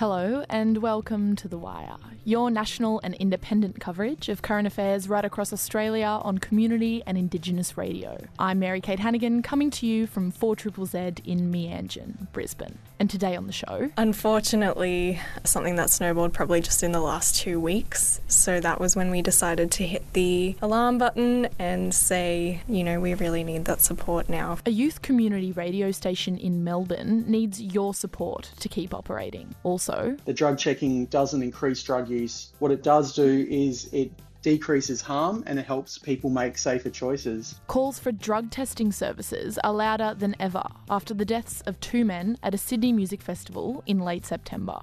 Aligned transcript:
Hello, 0.00 0.46
and 0.48 0.78
welcome 0.78 1.36
to 1.36 1.46
The 1.46 1.58
Wire, 1.58 1.98
your 2.24 2.50
national 2.50 3.02
and 3.04 3.14
independent 3.16 3.80
coverage 3.80 4.30
of 4.30 4.40
current 4.40 4.66
affairs 4.66 5.10
right 5.10 5.26
across 5.26 5.52
Australia 5.52 6.06
on 6.06 6.38
community 6.38 7.02
and 7.06 7.18
Indigenous 7.18 7.76
radio. 7.76 8.16
I'm 8.38 8.60
Mary 8.60 8.80
Kate 8.80 9.00
Hannigan, 9.00 9.42
coming 9.42 9.68
to 9.72 9.86
you 9.86 10.06
from 10.06 10.30
4 10.30 10.56
Z 10.56 10.98
in 11.26 11.52
Meanjin, 11.52 12.32
Brisbane. 12.32 12.78
And 13.00 13.08
today 13.08 13.34
on 13.34 13.46
the 13.46 13.52
show. 13.52 13.90
Unfortunately, 13.96 15.18
something 15.42 15.76
that 15.76 15.88
snowballed 15.88 16.34
probably 16.34 16.60
just 16.60 16.82
in 16.82 16.92
the 16.92 17.00
last 17.00 17.34
two 17.34 17.58
weeks. 17.58 18.20
So 18.28 18.60
that 18.60 18.78
was 18.78 18.94
when 18.94 19.10
we 19.10 19.22
decided 19.22 19.70
to 19.72 19.86
hit 19.86 20.12
the 20.12 20.54
alarm 20.60 20.98
button 20.98 21.48
and 21.58 21.94
say, 21.94 22.60
you 22.68 22.84
know, 22.84 23.00
we 23.00 23.14
really 23.14 23.42
need 23.42 23.64
that 23.64 23.80
support 23.80 24.28
now. 24.28 24.58
A 24.66 24.70
youth 24.70 25.00
community 25.00 25.50
radio 25.50 25.92
station 25.92 26.36
in 26.36 26.62
Melbourne 26.62 27.24
needs 27.26 27.58
your 27.58 27.94
support 27.94 28.52
to 28.60 28.68
keep 28.68 28.92
operating. 28.92 29.54
Also, 29.62 30.18
the 30.26 30.34
drug 30.34 30.58
checking 30.58 31.06
doesn't 31.06 31.42
increase 31.42 31.82
drug 31.82 32.10
use. 32.10 32.52
What 32.58 32.70
it 32.70 32.82
does 32.82 33.14
do 33.14 33.46
is 33.48 33.88
it 33.94 34.12
decreases 34.42 35.00
harm 35.00 35.44
and 35.46 35.58
it 35.58 35.66
helps 35.66 35.98
people 35.98 36.30
make 36.30 36.56
safer 36.58 36.90
choices. 36.90 37.60
Calls 37.66 37.98
for 37.98 38.12
drug 38.12 38.50
testing 38.50 38.92
services 38.92 39.58
are 39.64 39.72
louder 39.72 40.14
than 40.16 40.34
ever 40.40 40.64
after 40.88 41.14
the 41.14 41.24
deaths 41.24 41.62
of 41.62 41.78
two 41.80 42.04
men 42.04 42.36
at 42.42 42.54
a 42.54 42.58
Sydney 42.58 42.92
music 42.92 43.22
festival 43.22 43.82
in 43.86 44.00
late 44.00 44.26
September. 44.26 44.80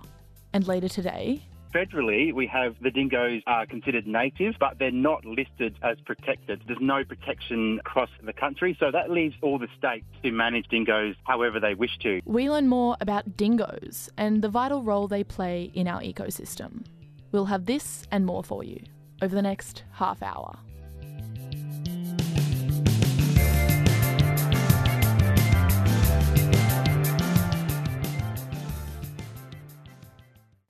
And 0.53 0.67
later 0.67 0.87
today, 0.87 1.43
Federally, 1.75 2.33
we 2.33 2.47
have 2.47 2.75
the 2.81 2.89
dingoes 2.89 3.41
are 3.45 3.65
considered 3.65 4.07
native, 4.07 4.55
but 4.59 4.79
they're 4.79 4.89
not 4.89 5.25
listed 5.25 5.77
as 5.83 5.97
protected. 6.05 6.61
There's 6.65 6.79
no 6.81 7.03
protection 7.03 7.79
across 7.79 8.09
the 8.23 8.33
country, 8.33 8.75
so 8.79 8.89
that 8.89 9.11
leaves 9.11 9.35
all 9.41 9.59
the 9.59 9.67
states 9.77 10.05
to 10.23 10.31
manage 10.31 10.67
dingoes 10.69 11.15
however 11.25 11.59
they 11.59 11.75
wish 11.75 11.97
to. 11.99 12.21
We 12.25 12.49
learn 12.49 12.67
more 12.67 12.95
about 13.01 13.35
dingoes 13.35 14.09
and 14.17 14.41
the 14.41 14.49
vital 14.49 14.81
role 14.81 15.07
they 15.07 15.23
play 15.23 15.69
in 15.73 15.87
our 15.87 16.01
ecosystem. 16.01 16.85
We'll 17.31 17.45
have 17.45 17.65
this 17.65 18.07
and 18.11 18.25
more 18.25 18.43
for 18.43 18.63
you 18.63 18.79
over 19.21 19.35
the 19.35 19.41
next 19.41 19.83
half 19.91 20.21
hour. 20.21 20.57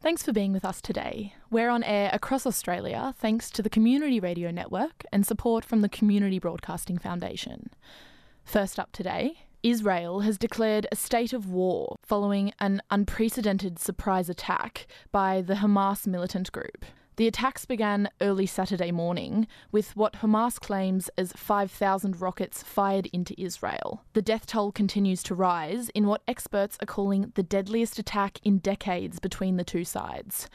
Thanks 0.08 0.23
for 0.23 0.31
being 0.31 0.53
with 0.53 0.64
us 0.64 0.81
today. 0.81 1.34
We're 1.50 1.70
on 1.70 1.84
air 1.84 2.09
across 2.14 2.45
Australia 2.45 3.14
thanks 3.18 3.50
to 3.50 3.62
the 3.62 3.70
Community 3.70 4.22
Radio 4.22 4.52
Network 4.52 5.03
and 5.12 5.25
support 5.25 5.66
from 5.66 5.81
the 5.81 5.90
Community 5.90 6.40
Broadcasting 6.40 6.98
Foundation. 6.98 7.72
First 8.45 8.80
up 8.80 8.94
today, 8.94 9.40
Israel 9.64 10.22
has 10.22 10.38
declared 10.38 10.88
a 10.94 10.95
state 10.95 11.34
of 11.34 11.50
war 11.50 11.98
following 12.03 12.53
an 12.59 12.81
unprecedented 12.90 13.80
surprise 13.80 14.30
attack 14.30 14.88
by 15.12 15.42
the 15.42 15.56
Hamas 15.56 16.08
militant 16.08 16.53
group. 16.53 16.86
The 17.18 17.28
attacks 17.28 17.66
began 17.66 18.12
early 18.22 18.46
Saturday 18.46 18.92
morning 18.92 19.48
with 19.72 19.96
what 19.96 20.18
Hamas 20.22 20.60
claims 20.60 21.10
as 21.18 21.34
5,000 21.34 22.22
rockets 22.22 22.62
fired 22.62 23.08
into 23.08 23.34
Israel. 23.42 24.04
The 24.14 24.22
death 24.22 24.46
toll 24.46 24.72
continues 24.72 25.24
to 25.24 25.34
rise 25.34 25.90
in 25.90 26.06
what 26.06 26.22
experts 26.28 26.78
are 26.80 26.86
calling 26.86 27.32
the 27.34 27.42
deadliest 27.42 27.98
attack 27.98 28.40
in 28.44 28.59
decades 28.59 29.18
between 29.18 29.58
the 29.58 29.64
two 29.64 29.84
sides. 29.84 30.48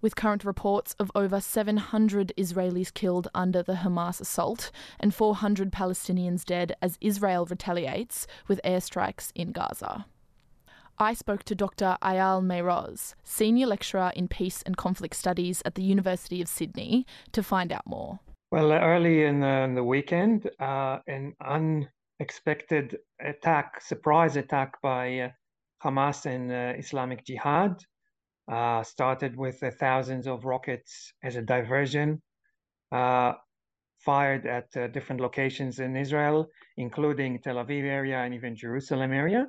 With 0.00 0.16
current 0.16 0.42
reports 0.42 0.96
of 0.98 1.12
over 1.14 1.38
700 1.38 2.32
Israelis 2.38 2.94
killed 2.94 3.28
under 3.34 3.62
the 3.62 3.74
Hamas 3.74 4.22
assault 4.22 4.70
and 4.98 5.14
400 5.14 5.70
Palestinians 5.70 6.46
dead 6.46 6.74
as 6.80 6.96
Israel 7.02 7.44
retaliates 7.44 8.26
with 8.48 8.58
airstrikes 8.64 9.32
in 9.34 9.52
Gaza. 9.52 10.06
I 11.02 11.14
spoke 11.14 11.44
to 11.44 11.54
Dr. 11.54 11.96
Eyal 12.02 12.44
Mayroz, 12.44 13.14
Senior 13.24 13.68
Lecturer 13.68 14.12
in 14.14 14.28
Peace 14.28 14.62
and 14.66 14.76
Conflict 14.76 15.16
Studies 15.16 15.62
at 15.64 15.74
the 15.74 15.82
University 15.82 16.42
of 16.42 16.48
Sydney, 16.48 17.06
to 17.32 17.42
find 17.42 17.72
out 17.72 17.86
more. 17.86 18.20
Well, 18.52 18.70
early 18.70 19.24
in 19.24 19.40
the, 19.40 19.62
in 19.62 19.74
the 19.74 19.82
weekend, 19.82 20.50
uh, 20.60 20.98
an 21.06 21.34
unexpected 21.42 22.98
attack, 23.18 23.80
surprise 23.80 24.36
attack 24.36 24.74
by 24.82 25.20
uh, 25.20 25.28
Hamas 25.82 26.26
and 26.26 26.52
uh, 26.52 26.78
Islamic 26.78 27.24
Jihad, 27.24 27.82
uh, 28.52 28.82
started 28.82 29.38
with 29.38 29.62
uh, 29.62 29.70
thousands 29.70 30.26
of 30.26 30.44
rockets 30.44 31.14
as 31.22 31.34
a 31.34 31.40
diversion, 31.40 32.20
uh, 32.92 33.32
fired 34.00 34.44
at 34.44 34.70
different 34.92 35.22
locations 35.22 35.78
in 35.78 35.96
Israel, 35.96 36.50
including 36.76 37.38
Tel 37.38 37.56
Aviv 37.56 37.84
area 37.84 38.18
and 38.18 38.34
even 38.34 38.54
Jerusalem 38.54 39.14
area. 39.14 39.46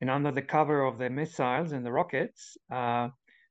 And 0.00 0.08
under 0.08 0.32
the 0.32 0.42
cover 0.42 0.82
of 0.84 0.98
the 0.98 1.10
missiles 1.10 1.72
and 1.72 1.84
the 1.84 1.92
rockets, 1.92 2.56
uh, 2.72 3.08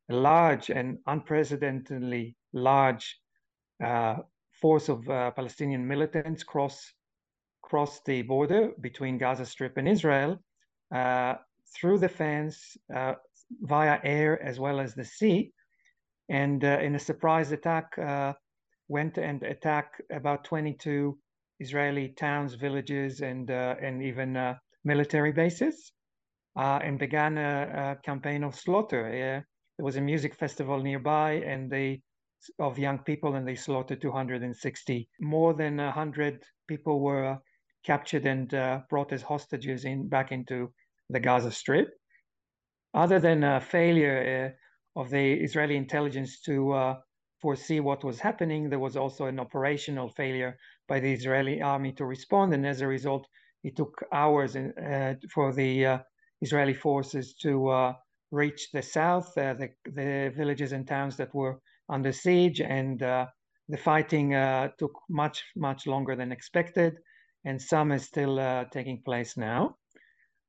a 0.10 0.14
large 0.14 0.70
and 0.70 0.98
unprecedentedly 1.06 2.36
large 2.54 3.20
uh, 3.84 4.18
force 4.52 4.90
of 4.90 5.08
uh, 5.10 5.32
Palestinian 5.32 5.88
militants 5.88 6.44
cross 6.44 6.94
crossed 7.62 8.04
the 8.06 8.24
border 8.24 8.72
between 8.82 9.20
Gaza 9.20 9.46
Strip 9.46 9.78
and 9.78 9.88
Israel 9.88 10.40
uh, 10.94 11.36
through 11.76 12.00
the 12.00 12.10
fence 12.10 12.76
uh, 12.96 13.14
via 13.62 14.00
air 14.04 14.42
as 14.42 14.60
well 14.60 14.80
as 14.80 14.96
the 14.96 15.06
sea, 15.06 15.52
and 16.30 16.66
uh, 16.66 16.80
in 16.82 16.96
a 16.96 17.00
surprise 17.00 17.52
attack 17.52 17.96
went 18.88 19.20
and 19.20 19.44
attacked 19.44 20.02
about 20.12 20.44
22 20.44 21.16
Israeli 21.60 22.10
towns, 22.10 22.56
villages, 22.56 23.22
and 23.22 23.52
and 23.52 24.02
even 24.02 24.56
military 24.84 25.32
bases 25.32 25.92
and 26.60 27.00
began 27.00 27.38
a, 27.38 27.98
a, 27.98 28.02
campaign 28.04 28.44
of 28.44 28.56
slaughter. 28.56 29.06
Uh, 29.08 29.42
there 29.78 29.86
was 29.86 29.96
a 29.96 30.02
music 30.02 30.36
festival 30.36 30.82
nearby, 30.82 31.34
and 31.34 31.72
they 31.72 32.02
of 32.60 32.80
young 32.80 33.00
people, 33.00 33.36
and 33.36 33.48
they 33.48 33.56
slaughtered 33.56 34.02
260. 34.02 35.10
More 35.20 35.54
than 35.54 35.78
100 35.78 36.44
people 36.68 37.00
were 37.00 37.38
captured 37.86 38.26
and 38.26 38.54
uh, 38.54 38.80
brought 38.90 39.14
as 39.14 39.22
hostages 39.22 39.86
in 39.86 40.08
back 40.08 40.32
into 40.32 40.72
the 41.10 41.20
Gaza 41.20 41.52
Strip. 41.52 41.90
Other 42.94 43.20
than 43.20 43.44
a 43.44 43.62
failure 43.62 44.56
uh, 44.96 45.00
of 45.00 45.10
the 45.10 45.34
Israeli 45.34 45.76
intelligence 45.76 46.42
to 46.42 46.72
uh, 46.74 46.96
foresee 47.42 47.80
what 47.80 48.04
was 48.04 48.20
happening, 48.20 48.70
there 48.70 48.80
was 48.80 48.98
also 48.98 49.26
an 49.26 49.40
operational 49.40 50.10
failure 50.10 50.58
by 50.88 51.00
the 51.00 51.12
Israeli 51.12 51.62
army 51.62 51.94
to 51.94 52.06
respond, 52.06 52.54
and 52.54 52.66
as 52.66 52.82
a 52.82 52.88
result, 52.88 53.28
it 53.64 53.76
took 53.76 54.04
hours 54.12 54.56
in, 54.56 54.74
uh, 54.78 55.16
for 55.34 55.54
the 55.54 56.00
Israeli 56.42 56.74
forces 56.74 57.34
to 57.42 57.68
uh, 57.70 57.94
reach 58.32 58.70
the 58.72 58.82
south, 58.82 59.38
uh, 59.38 59.54
the, 59.54 59.70
the 59.86 60.32
villages 60.36 60.72
and 60.72 60.88
towns 60.88 61.18
that 61.18 61.34
were 61.34 61.60
under 61.90 62.12
siege, 62.12 62.62
and 62.62 63.02
uh, 63.04 63.26
the 63.68 63.78
fighting 63.78 64.34
uh, 64.34 64.70
took 64.78 64.92
much, 65.10 65.44
much 65.56 65.88
longer 65.88 66.16
than 66.16 66.32
expected, 66.32 66.98
and 67.46 67.62
some 67.62 67.92
is 67.92 68.04
still 68.04 68.40
uh, 68.40 68.66
taking 68.66 69.02
place 69.04 69.38
now. 69.38 69.76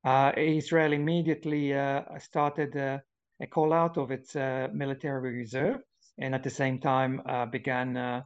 Uh, 0.04 0.32
Israel 0.36 0.92
immediately 0.92 1.74
started 2.18 2.74
a 2.76 3.46
call 3.50 3.72
out 3.72 3.98
of 3.98 4.10
its 4.10 4.34
military 4.34 5.34
reserve, 5.36 5.80
and 6.18 6.34
at 6.34 6.42
the 6.42 6.50
same 6.50 6.78
time 6.78 7.20
began 7.50 8.22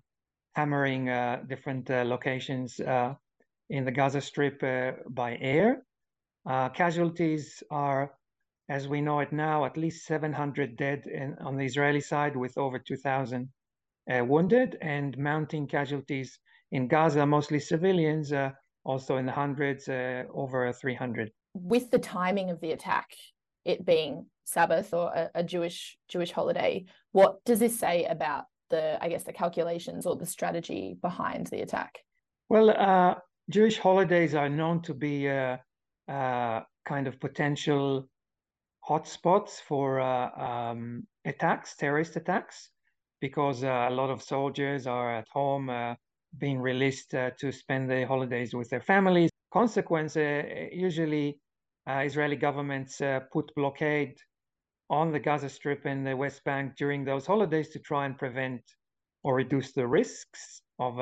hammering 0.54 1.06
different 1.48 1.88
locations 1.88 2.78
in 3.70 3.84
the 3.84 3.90
Gaza 3.90 4.20
Strip 4.20 4.60
by 5.10 5.36
air. 5.40 5.82
Uh, 6.46 6.68
casualties 6.68 7.62
are, 7.70 8.12
as 8.68 8.86
we 8.86 9.00
know 9.00 9.20
it 9.20 9.32
now, 9.32 9.64
at 9.64 9.76
least 9.76 10.06
700 10.06 10.76
dead 10.76 11.06
in, 11.06 11.36
on 11.40 11.56
the 11.56 11.64
Israeli 11.64 12.00
side, 12.00 12.36
with 12.36 12.56
over 12.58 12.78
2,000 12.78 13.48
uh, 14.10 14.24
wounded, 14.24 14.76
and 14.82 15.16
mounting 15.16 15.66
casualties 15.66 16.38
in 16.72 16.86
Gaza, 16.88 17.24
mostly 17.24 17.58
civilians, 17.58 18.32
uh, 18.32 18.50
also 18.84 19.16
in 19.16 19.24
the 19.24 19.32
hundreds, 19.32 19.88
uh, 19.88 20.24
over 20.32 20.70
300. 20.70 21.30
With 21.54 21.90
the 21.90 21.98
timing 21.98 22.50
of 22.50 22.60
the 22.60 22.72
attack, 22.72 23.06
it 23.64 23.86
being 23.86 24.26
Sabbath 24.44 24.92
or 24.92 25.10
a, 25.14 25.30
a 25.36 25.42
Jewish 25.42 25.96
Jewish 26.08 26.30
holiday, 26.30 26.84
what 27.12 27.42
does 27.44 27.60
this 27.60 27.78
say 27.78 28.04
about 28.04 28.44
the, 28.68 29.02
I 29.02 29.08
guess, 29.08 29.24
the 29.24 29.32
calculations 29.32 30.04
or 30.04 30.16
the 30.16 30.26
strategy 30.26 30.98
behind 31.00 31.46
the 31.46 31.62
attack? 31.62 32.00
Well, 32.50 32.70
uh, 32.70 33.14
Jewish 33.48 33.78
holidays 33.78 34.34
are 34.34 34.50
known 34.50 34.82
to 34.82 34.92
be 34.92 35.28
uh, 36.08 36.60
kind 36.84 37.06
of 37.06 37.18
potential 37.20 38.06
hotspots 38.88 39.60
for 39.66 40.00
uh, 40.00 40.30
um, 40.38 41.06
attacks, 41.24 41.76
terrorist 41.76 42.16
attacks, 42.16 42.70
because 43.20 43.64
uh, 43.64 43.86
a 43.88 43.90
lot 43.90 44.10
of 44.10 44.22
soldiers 44.22 44.86
are 44.86 45.16
at 45.16 45.26
home 45.32 45.70
uh, 45.70 45.94
being 46.38 46.60
released 46.60 47.10
to 47.10 47.52
spend 47.52 47.88
the 47.90 48.04
holidays 48.06 48.54
with 48.54 48.68
their 48.68 48.82
families. 48.82 49.30
Consequence, 49.52 50.16
usually 50.72 51.38
Israeli 51.88 52.36
governments 52.36 53.00
put 53.32 53.54
blockade 53.54 54.16
on 54.90 55.12
the 55.12 55.20
Gaza 55.20 55.48
Strip 55.48 55.86
and 55.86 56.04
the 56.04 56.16
West 56.16 56.42
Bank 56.44 56.74
during 56.76 57.04
those 57.04 57.24
holidays 57.24 57.68
to 57.70 57.78
try 57.78 58.04
and 58.04 58.18
prevent 58.18 58.60
or 59.22 59.36
reduce 59.36 59.72
the 59.72 59.86
risks 59.86 60.60
of 60.80 60.98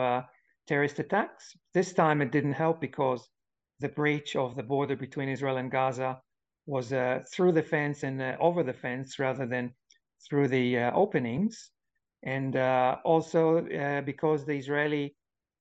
terrorist 0.69 0.98
attacks. 0.98 1.56
This 1.72 1.94
time 1.94 2.20
it 2.20 2.31
didn't 2.31 2.52
help 2.52 2.78
because 2.81 3.26
the 3.82 3.88
breach 3.88 4.37
of 4.37 4.56
the 4.56 4.62
border 4.62 4.96
between 4.96 5.29
Israel 5.29 5.58
and 5.58 5.70
Gaza 5.70 6.20
was 6.67 6.93
uh, 6.93 7.23
through 7.31 7.52
the 7.52 7.62
fence 7.62 8.05
and 8.05 8.23
uh, 8.23 8.37
over 8.40 8.62
the 8.62 8.73
fence 8.73 9.19
rather 9.19 9.46
than 9.46 9.75
through 10.25 10.49
the 10.49 10.79
uh, 10.79 10.93
openings. 10.93 11.70
And 12.23 12.55
uh, 12.56 12.96
also 13.05 13.43
because 14.06 14.44
the 14.44 14.55
Israeli 14.55 15.17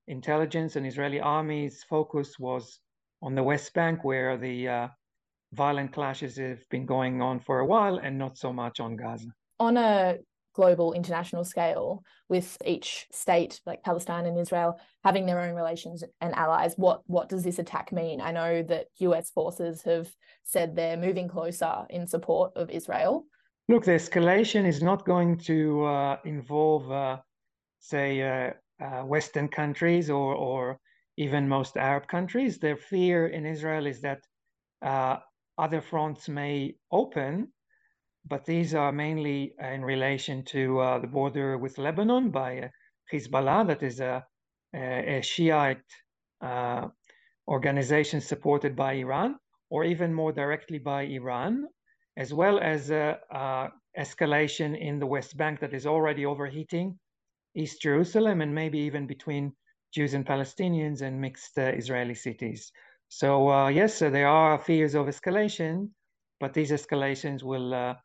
intelligence 0.07 0.75
and 0.75 0.85
Israeli 0.85 1.19
army's 1.19 1.83
focus 1.83 2.37
was 2.37 2.79
on 3.23 3.33
the 3.33 3.43
West 3.43 3.73
Bank, 3.73 4.03
where 4.03 4.37
the 4.37 4.89
violent 5.53 5.91
clashes 5.91 6.37
have 6.37 6.63
been 6.69 6.85
going 6.85 7.21
on 7.21 7.39
for 7.39 7.59
a 7.59 7.65
while, 7.65 7.97
and 7.97 8.17
not 8.17 8.37
so 8.37 8.53
much 8.53 8.79
on 8.79 8.95
Gaza. 8.95 9.31
On 9.59 9.75
a 9.75 10.17
global 10.53 10.93
international 10.93 11.43
scale 11.43 12.03
with 12.29 12.57
each 12.65 13.07
state 13.11 13.61
like 13.65 13.83
Palestine 13.83 14.25
and 14.25 14.37
Israel 14.37 14.79
having 15.03 15.25
their 15.25 15.39
own 15.39 15.55
relations 15.55 16.03
and 16.19 16.35
allies. 16.35 16.73
What 16.77 17.01
what 17.05 17.29
does 17.29 17.43
this 17.43 17.59
attack 17.59 17.91
mean? 17.91 18.21
I 18.21 18.31
know 18.31 18.63
that 18.63 18.87
US 18.99 19.29
forces 19.31 19.81
have 19.83 20.09
said 20.43 20.75
they're 20.75 20.97
moving 20.97 21.27
closer 21.27 21.85
in 21.89 22.07
support 22.07 22.51
of 22.55 22.69
Israel. 22.69 23.25
Look 23.69 23.85
the 23.85 23.91
escalation 23.91 24.65
is 24.65 24.81
not 24.81 25.05
going 25.05 25.37
to 25.39 25.83
uh, 25.85 26.17
involve 26.25 26.91
uh, 26.91 27.17
say 27.79 28.21
uh, 28.21 28.51
uh 28.83 29.03
western 29.03 29.47
countries 29.47 30.09
or 30.09 30.35
or 30.35 30.79
even 31.17 31.47
most 31.47 31.77
Arab 31.77 32.07
countries. 32.07 32.57
Their 32.57 32.77
fear 32.77 33.27
in 33.27 33.45
Israel 33.45 33.85
is 33.85 34.01
that 34.01 34.21
uh, 34.81 35.17
other 35.57 35.81
fronts 35.81 36.27
may 36.27 36.75
open 36.91 37.51
but 38.27 38.45
these 38.45 38.73
are 38.73 38.91
mainly 38.91 39.53
in 39.59 39.83
relation 39.83 40.43
to 40.45 40.79
uh, 40.79 40.99
the 40.99 41.07
border 41.07 41.57
with 41.57 41.77
Lebanon 41.77 42.29
by 42.31 42.59
uh, 42.59 42.67
Hezbollah, 43.11 43.67
that 43.67 43.83
is 43.83 43.99
a, 43.99 44.25
a 44.73 45.21
Shiite 45.21 45.83
uh, 46.41 46.87
organization 47.47 48.21
supported 48.21 48.75
by 48.75 48.93
Iran, 48.93 49.35
or 49.69 49.83
even 49.83 50.13
more 50.13 50.31
directly 50.31 50.79
by 50.79 51.03
Iran, 51.03 51.67
as 52.17 52.33
well 52.33 52.59
as 52.59 52.89
a, 52.91 53.19
a 53.31 53.69
escalation 53.97 54.79
in 54.79 54.99
the 54.99 55.07
West 55.07 55.35
Bank 55.37 55.59
that 55.59 55.73
is 55.73 55.85
already 55.85 56.25
overheating 56.25 56.97
East 57.55 57.81
Jerusalem 57.81 58.41
and 58.41 58.53
maybe 58.55 58.79
even 58.79 59.05
between 59.07 59.53
Jews 59.93 60.13
and 60.13 60.25
Palestinians 60.25 61.01
and 61.01 61.19
mixed 61.19 61.57
uh, 61.57 61.63
Israeli 61.63 62.15
cities. 62.15 62.71
So 63.09 63.49
uh, 63.49 63.67
yes, 63.67 63.99
there 63.99 64.27
are 64.27 64.57
fears 64.57 64.95
of 64.95 65.07
escalation, 65.07 65.89
but 66.39 66.53
these 66.53 66.71
escalations 66.71 67.43
will 67.43 67.73
uh, 67.73 67.95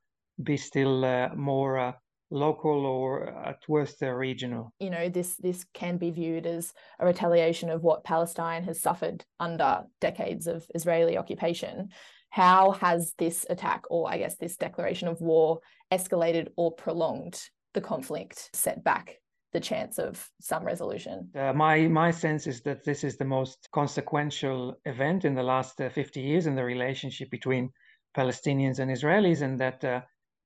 be 0.42 0.56
still 0.56 1.04
uh, 1.04 1.28
more 1.34 1.78
uh, 1.78 1.92
local 2.30 2.86
or 2.86 3.28
at 3.46 3.58
worst 3.68 4.02
uh, 4.02 4.10
regional. 4.10 4.72
You 4.80 4.90
know, 4.90 5.08
this 5.08 5.36
this 5.36 5.64
can 5.74 5.96
be 5.96 6.10
viewed 6.10 6.46
as 6.46 6.72
a 6.98 7.06
retaliation 7.06 7.70
of 7.70 7.82
what 7.82 8.04
Palestine 8.04 8.64
has 8.64 8.80
suffered 8.80 9.24
under 9.38 9.84
decades 10.00 10.46
of 10.46 10.66
Israeli 10.74 11.16
occupation. 11.16 11.90
How 12.30 12.72
has 12.72 13.14
this 13.18 13.46
attack, 13.48 13.84
or 13.88 14.10
I 14.10 14.18
guess 14.18 14.36
this 14.36 14.56
declaration 14.56 15.08
of 15.08 15.20
war, 15.20 15.60
escalated 15.92 16.48
or 16.56 16.72
prolonged 16.72 17.40
the 17.72 17.80
conflict, 17.80 18.50
set 18.52 18.82
back 18.82 19.16
the 19.52 19.60
chance 19.60 19.98
of 19.98 20.28
some 20.40 20.64
resolution? 20.64 21.30
Uh, 21.34 21.52
my 21.52 21.86
my 21.86 22.10
sense 22.10 22.46
is 22.46 22.60
that 22.62 22.84
this 22.84 23.04
is 23.04 23.16
the 23.16 23.24
most 23.24 23.68
consequential 23.72 24.76
event 24.84 25.24
in 25.24 25.34
the 25.34 25.42
last 25.42 25.80
uh, 25.80 25.88
50 25.88 26.20
years 26.20 26.46
in 26.46 26.56
the 26.56 26.64
relationship 26.64 27.30
between 27.30 27.70
Palestinians 28.16 28.80
and 28.80 28.90
Israelis, 28.90 29.42
and 29.42 29.58
that 29.60 29.84
uh, 29.84 30.00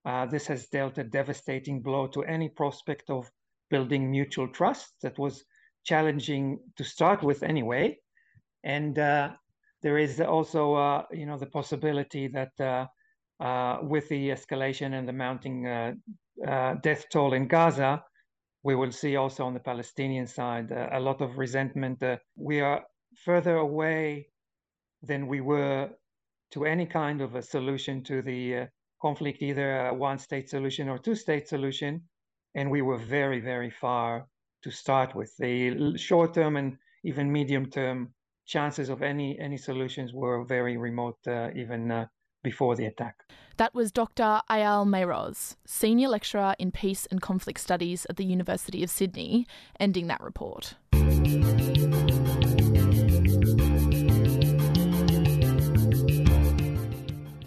uh, 0.05 0.27
this 0.27 0.47
has 0.47 0.67
dealt 0.69 0.99
a 0.99 1.05
devastating 1.05 1.83
blow 1.83 2.07
to 2.09 2.23
any 2.25 2.49
prospect 2.49 3.11
of 3.11 3.31
building 3.71 4.11
mutual 4.11 4.49
trust 4.49 4.95
that 5.03 5.19
was 5.19 5.45
challenging 5.85 6.59
to 6.77 6.85
start 6.85 7.23
with 7.23 7.43
anyway. 7.43 7.99
And 8.65 8.99
uh, 8.99 9.31
there 9.83 9.99
is 9.99 10.21
also, 10.21 10.75
uh, 10.75 11.03
you 11.11 11.27
know, 11.27 11.39
the 11.39 11.47
possibility 11.47 12.29
that 12.29 12.53
uh, 12.61 12.87
uh, 13.43 13.79
with 13.83 14.09
the 14.09 14.31
escalation 14.31 14.99
and 14.99 15.09
the 15.09 15.13
mounting 15.13 15.67
uh, 15.67 15.95
death 16.83 17.07
toll 17.11 17.33
in 17.33 17.47
Gaza, 17.47 18.03
we 18.63 18.75
will 18.75 18.93
see 18.93 19.17
also 19.17 19.45
on 19.45 19.55
the 19.55 19.61
Palestinian 19.61 20.27
side 20.27 20.71
a 20.71 21.01
lot 21.01 21.23
of 21.23 21.39
resentment. 21.39 22.03
we 22.37 22.61
are 22.61 22.83
further 23.25 23.57
away 23.57 24.29
than 25.03 25.27
we 25.27 25.41
were 25.41 25.89
to 26.51 26.67
any 26.67 26.85
kind 26.85 27.23
of 27.23 27.35
a 27.35 27.43
solution 27.43 28.03
to 28.05 28.21
the 28.21 28.69
conflict, 29.01 29.43
either 29.43 29.87
a 29.87 29.95
one 29.95 30.19
state 30.19 30.49
solution 30.49 30.89
or 30.89 30.99
two 30.99 31.15
state 31.15 31.49
solution. 31.49 32.03
And 32.55 32.71
we 32.71 32.83
were 32.83 32.99
very, 32.99 33.41
very 33.41 33.71
far 33.71 34.27
to 34.63 34.71
start 34.71 35.15
with. 35.15 35.37
The 35.39 35.97
short 35.97 36.35
term 36.35 36.57
and 36.57 36.77
even 37.05 37.33
medium 37.33 37.67
term 37.67 38.13
chances 38.47 38.89
of 38.89 39.03
any, 39.03 39.39
any 39.39 39.57
solutions 39.57 40.13
were 40.13 40.45
very 40.45 40.77
remote, 40.77 41.19
uh, 41.27 41.51
even 41.55 41.91
uh, 41.91 42.07
before 42.43 42.75
the 42.75 42.87
attack. 42.87 43.15
That 43.57 43.75
was 43.75 43.93
Dr. 43.93 44.41
Eyal 44.51 44.87
Mayroz, 44.87 45.57
Senior 45.67 46.09
Lecturer 46.09 46.55
in 46.59 46.73
Peace 46.73 47.07
and 47.11 47.21
Conflict 47.21 47.61
Studies 47.61 48.07
at 48.11 48.17
the 48.17 48.25
University 48.25 48.83
of 48.83 48.91
Sydney, 48.91 49.47
ending 49.79 50.09
that 50.09 50.21
report. 50.21 50.75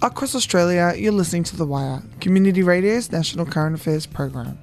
Across 0.04 0.36
Australia, 0.36 0.94
you're 0.98 1.14
listening 1.14 1.46
to 1.46 1.56
The 1.56 1.66
Wire, 1.66 2.04
Community 2.20 2.62
Radio's 2.62 3.10
national 3.10 3.46
current 3.46 3.74
affairs 3.74 4.06
program. 4.06 4.60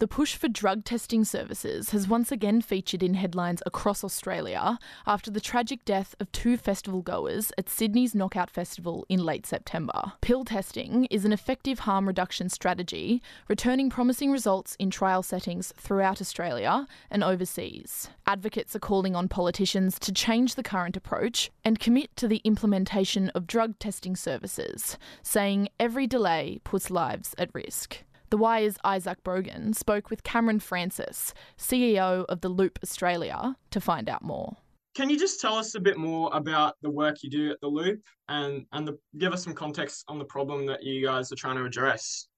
The 0.00 0.06
push 0.06 0.36
for 0.36 0.46
drug 0.46 0.84
testing 0.84 1.24
services 1.24 1.90
has 1.90 2.06
once 2.06 2.30
again 2.30 2.60
featured 2.60 3.02
in 3.02 3.14
headlines 3.14 3.64
across 3.66 4.04
Australia 4.04 4.78
after 5.08 5.28
the 5.28 5.40
tragic 5.40 5.84
death 5.84 6.14
of 6.20 6.30
two 6.30 6.56
festival 6.56 7.02
goers 7.02 7.50
at 7.58 7.68
Sydney's 7.68 8.14
Knockout 8.14 8.48
Festival 8.48 9.04
in 9.08 9.24
late 9.24 9.44
September. 9.44 10.12
Pill 10.20 10.44
testing 10.44 11.06
is 11.06 11.24
an 11.24 11.32
effective 11.32 11.80
harm 11.80 12.06
reduction 12.06 12.48
strategy, 12.48 13.20
returning 13.48 13.90
promising 13.90 14.30
results 14.30 14.76
in 14.78 14.88
trial 14.88 15.24
settings 15.24 15.72
throughout 15.76 16.20
Australia 16.20 16.86
and 17.10 17.24
overseas. 17.24 18.08
Advocates 18.24 18.76
are 18.76 18.80
calling 18.80 19.16
on 19.16 19.26
politicians 19.26 19.98
to 19.98 20.12
change 20.12 20.54
the 20.54 20.62
current 20.62 20.96
approach 20.96 21.50
and 21.64 21.80
commit 21.80 22.14
to 22.14 22.28
the 22.28 22.40
implementation 22.44 23.30
of 23.30 23.48
drug 23.48 23.76
testing 23.80 24.14
services, 24.14 24.96
saying 25.24 25.68
every 25.80 26.06
delay 26.06 26.60
puts 26.62 26.88
lives 26.88 27.34
at 27.36 27.52
risk. 27.52 28.04
The 28.30 28.36
Wire's 28.36 28.76
Isaac 28.84 29.24
Brogan 29.24 29.72
spoke 29.72 30.10
with 30.10 30.22
Cameron 30.22 30.60
Francis, 30.60 31.32
CEO 31.56 32.26
of 32.26 32.42
the 32.42 32.50
Loop 32.50 32.78
Australia, 32.82 33.56
to 33.70 33.80
find 33.80 34.06
out 34.06 34.22
more. 34.22 34.58
Can 34.94 35.08
you 35.08 35.18
just 35.18 35.40
tell 35.40 35.54
us 35.54 35.74
a 35.74 35.80
bit 35.80 35.96
more 35.96 36.28
about 36.34 36.74
the 36.82 36.90
work 36.90 37.22
you 37.22 37.30
do 37.30 37.50
at 37.50 37.60
the 37.62 37.68
Loop 37.68 38.02
and 38.28 38.66
and 38.72 38.86
the, 38.86 38.98
give 39.16 39.32
us 39.32 39.44
some 39.44 39.54
context 39.54 40.04
on 40.08 40.18
the 40.18 40.26
problem 40.26 40.66
that 40.66 40.82
you 40.82 41.06
guys 41.06 41.32
are 41.32 41.36
trying 41.36 41.56
to 41.56 41.64
address? 41.64 42.28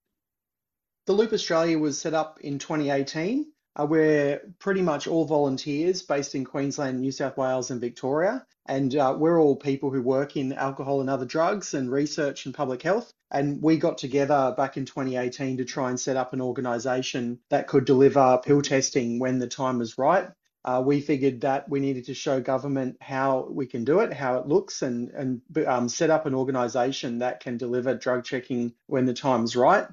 The 1.06 1.12
Loop 1.12 1.32
Australia 1.32 1.76
was 1.76 1.99
set 1.99 2.14
up 2.14 2.38
in 2.40 2.61
2018. 2.61 3.47
Uh, 3.75 3.87
we're 3.87 4.40
pretty 4.61 4.82
much 4.82 5.09
all 5.09 5.25
volunteers 5.25 6.02
based 6.02 6.37
in 6.37 6.44
Queensland, 6.44 7.00
New 7.00 7.11
South 7.11 7.37
Wales, 7.37 7.73
and 7.73 7.80
Victoria. 7.80 8.47
And 8.66 8.94
uh, 8.94 9.16
we're 9.18 9.40
all 9.40 9.56
people 9.56 9.90
who 9.90 10.02
work 10.02 10.37
in 10.37 10.52
alcohol 10.52 11.00
and 11.00 11.11
other 11.11 11.26
drugs 11.26 11.75
and 11.75 11.90
research 11.90 12.47
and 12.47 12.54
public 12.54 12.82
health. 12.82 13.12
And 13.30 13.62
we 13.62 13.76
got 13.76 13.99
together 13.99 14.54
back 14.56 14.76
in 14.76 14.84
2018 14.84 15.58
to 15.58 15.64
try 15.64 15.90
and 15.90 16.00
set 16.00 16.16
up 16.16 16.32
an 16.32 16.40
organisation 16.40 17.38
that 17.49 17.68
could 17.68 17.84
deliver 17.84 18.40
pill 18.44 18.62
testing 18.62 19.18
when 19.18 19.38
the 19.38 19.46
time 19.46 19.78
was 19.78 19.99
right. 19.99 20.28
Uh, 20.64 20.82
we 20.84 21.00
figured 21.00 21.40
that 21.40 21.68
we 21.68 21.80
needed 21.80 22.04
to 22.04 22.14
show 22.14 22.40
government 22.40 22.96
how 23.00 23.49
we 23.50 23.66
can 23.66 23.84
do 23.84 24.00
it, 24.00 24.12
how 24.12 24.37
it 24.38 24.46
looks, 24.46 24.82
and 24.82 25.08
and 25.10 25.40
um, 25.66 25.88
set 25.88 26.10
up 26.10 26.26
an 26.26 26.34
organisation 26.34 27.20
that 27.20 27.40
can 27.40 27.56
deliver 27.56 27.94
drug 27.94 28.25
checking 28.25 28.75
when 28.87 29.06
the 29.06 29.14
time's 29.14 29.56
right. 29.56 29.87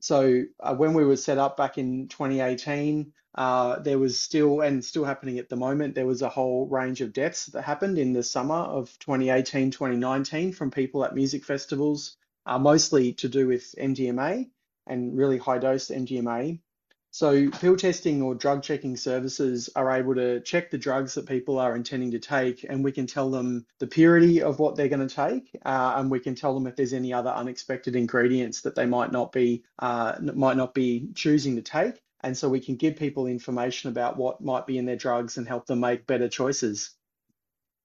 So 0.00 0.44
uh, 0.60 0.74
when 0.74 0.94
we 0.94 1.04
were 1.04 1.16
set 1.16 1.38
up 1.38 1.56
back 1.56 1.78
in 1.78 2.08
2018, 2.08 3.12
uh, 3.34 3.78
there 3.80 3.98
was 3.98 4.18
still, 4.18 4.60
and 4.60 4.84
still 4.84 5.04
happening 5.04 5.38
at 5.38 5.48
the 5.48 5.56
moment, 5.56 5.94
there 5.94 6.06
was 6.06 6.22
a 6.22 6.28
whole 6.28 6.66
range 6.66 7.00
of 7.00 7.12
deaths 7.12 7.46
that 7.46 7.62
happened 7.62 7.98
in 7.98 8.12
the 8.12 8.22
summer 8.22 8.56
of 8.56 8.96
2018, 8.98 9.70
2019 9.70 10.52
from 10.52 10.70
people 10.70 11.04
at 11.04 11.14
music 11.14 11.44
festivals, 11.44 12.16
uh, 12.48 12.58
mostly 12.58 13.12
to 13.12 13.28
do 13.28 13.46
with 13.46 13.74
MDMA 13.78 14.48
and 14.86 15.16
really 15.16 15.38
high 15.38 15.58
dose 15.58 15.88
MDMA. 15.88 16.58
So 17.10 17.50
pill 17.50 17.76
testing 17.76 18.22
or 18.22 18.34
drug 18.34 18.62
checking 18.62 18.96
services 18.96 19.70
are 19.74 19.90
able 19.92 20.14
to 20.14 20.40
check 20.40 20.70
the 20.70 20.78
drugs 20.78 21.14
that 21.14 21.26
people 21.26 21.58
are 21.58 21.74
intending 21.74 22.10
to 22.12 22.18
take, 22.18 22.64
and 22.68 22.84
we 22.84 22.92
can 22.92 23.06
tell 23.06 23.30
them 23.30 23.66
the 23.78 23.86
purity 23.86 24.42
of 24.42 24.58
what 24.58 24.76
they're 24.76 24.88
going 24.88 25.06
to 25.06 25.14
take, 25.14 25.50
uh, 25.64 25.94
and 25.96 26.10
we 26.10 26.20
can 26.20 26.34
tell 26.34 26.54
them 26.54 26.66
if 26.66 26.76
there's 26.76 26.92
any 26.92 27.12
other 27.12 27.30
unexpected 27.30 27.96
ingredients 27.96 28.60
that 28.62 28.74
they 28.74 28.86
might 28.86 29.10
not 29.10 29.32
be 29.32 29.64
uh, 29.78 30.16
might 30.34 30.56
not 30.56 30.74
be 30.74 31.08
choosing 31.14 31.56
to 31.56 31.62
take, 31.62 32.00
and 32.20 32.36
so 32.36 32.48
we 32.48 32.60
can 32.60 32.76
give 32.76 32.96
people 32.96 33.26
information 33.26 33.90
about 33.90 34.18
what 34.18 34.42
might 34.42 34.66
be 34.66 34.76
in 34.76 34.84
their 34.84 34.96
drugs 34.96 35.38
and 35.38 35.48
help 35.48 35.66
them 35.66 35.80
make 35.80 36.06
better 36.06 36.28
choices. 36.28 36.90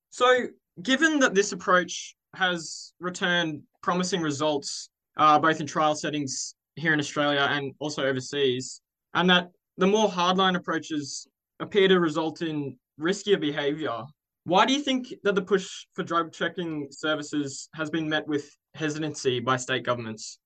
So, 0.09 0.47
given 0.81 1.19
that 1.19 1.33
this 1.33 1.53
approach 1.53 2.15
has 2.35 2.93
returned 2.99 3.61
promising 3.81 4.21
results, 4.21 4.89
uh, 5.17 5.37
both 5.39 5.59
in 5.59 5.67
trial 5.67 5.95
settings 5.95 6.55
here 6.75 6.93
in 6.93 6.99
Australia 6.99 7.47
and 7.49 7.73
also 7.79 8.03
overseas, 8.03 8.81
and 9.13 9.29
that 9.29 9.49
the 9.77 9.87
more 9.87 10.07
hardline 10.09 10.55
approaches 10.55 11.27
appear 11.59 11.87
to 11.87 11.99
result 11.99 12.41
in 12.41 12.77
riskier 12.99 13.39
behavior. 13.39 14.03
Why 14.45 14.65
do 14.65 14.73
you 14.73 14.81
think 14.81 15.13
that 15.23 15.35
the 15.35 15.41
push 15.41 15.85
for 15.93 16.03
drug 16.03 16.33
checking 16.33 16.87
services 16.91 17.69
has 17.75 17.89
been 17.89 18.09
met 18.09 18.27
with 18.27 18.49
hesitancy 18.73 19.39
by 19.39 19.57
state 19.57 19.83
governments? 19.83 20.39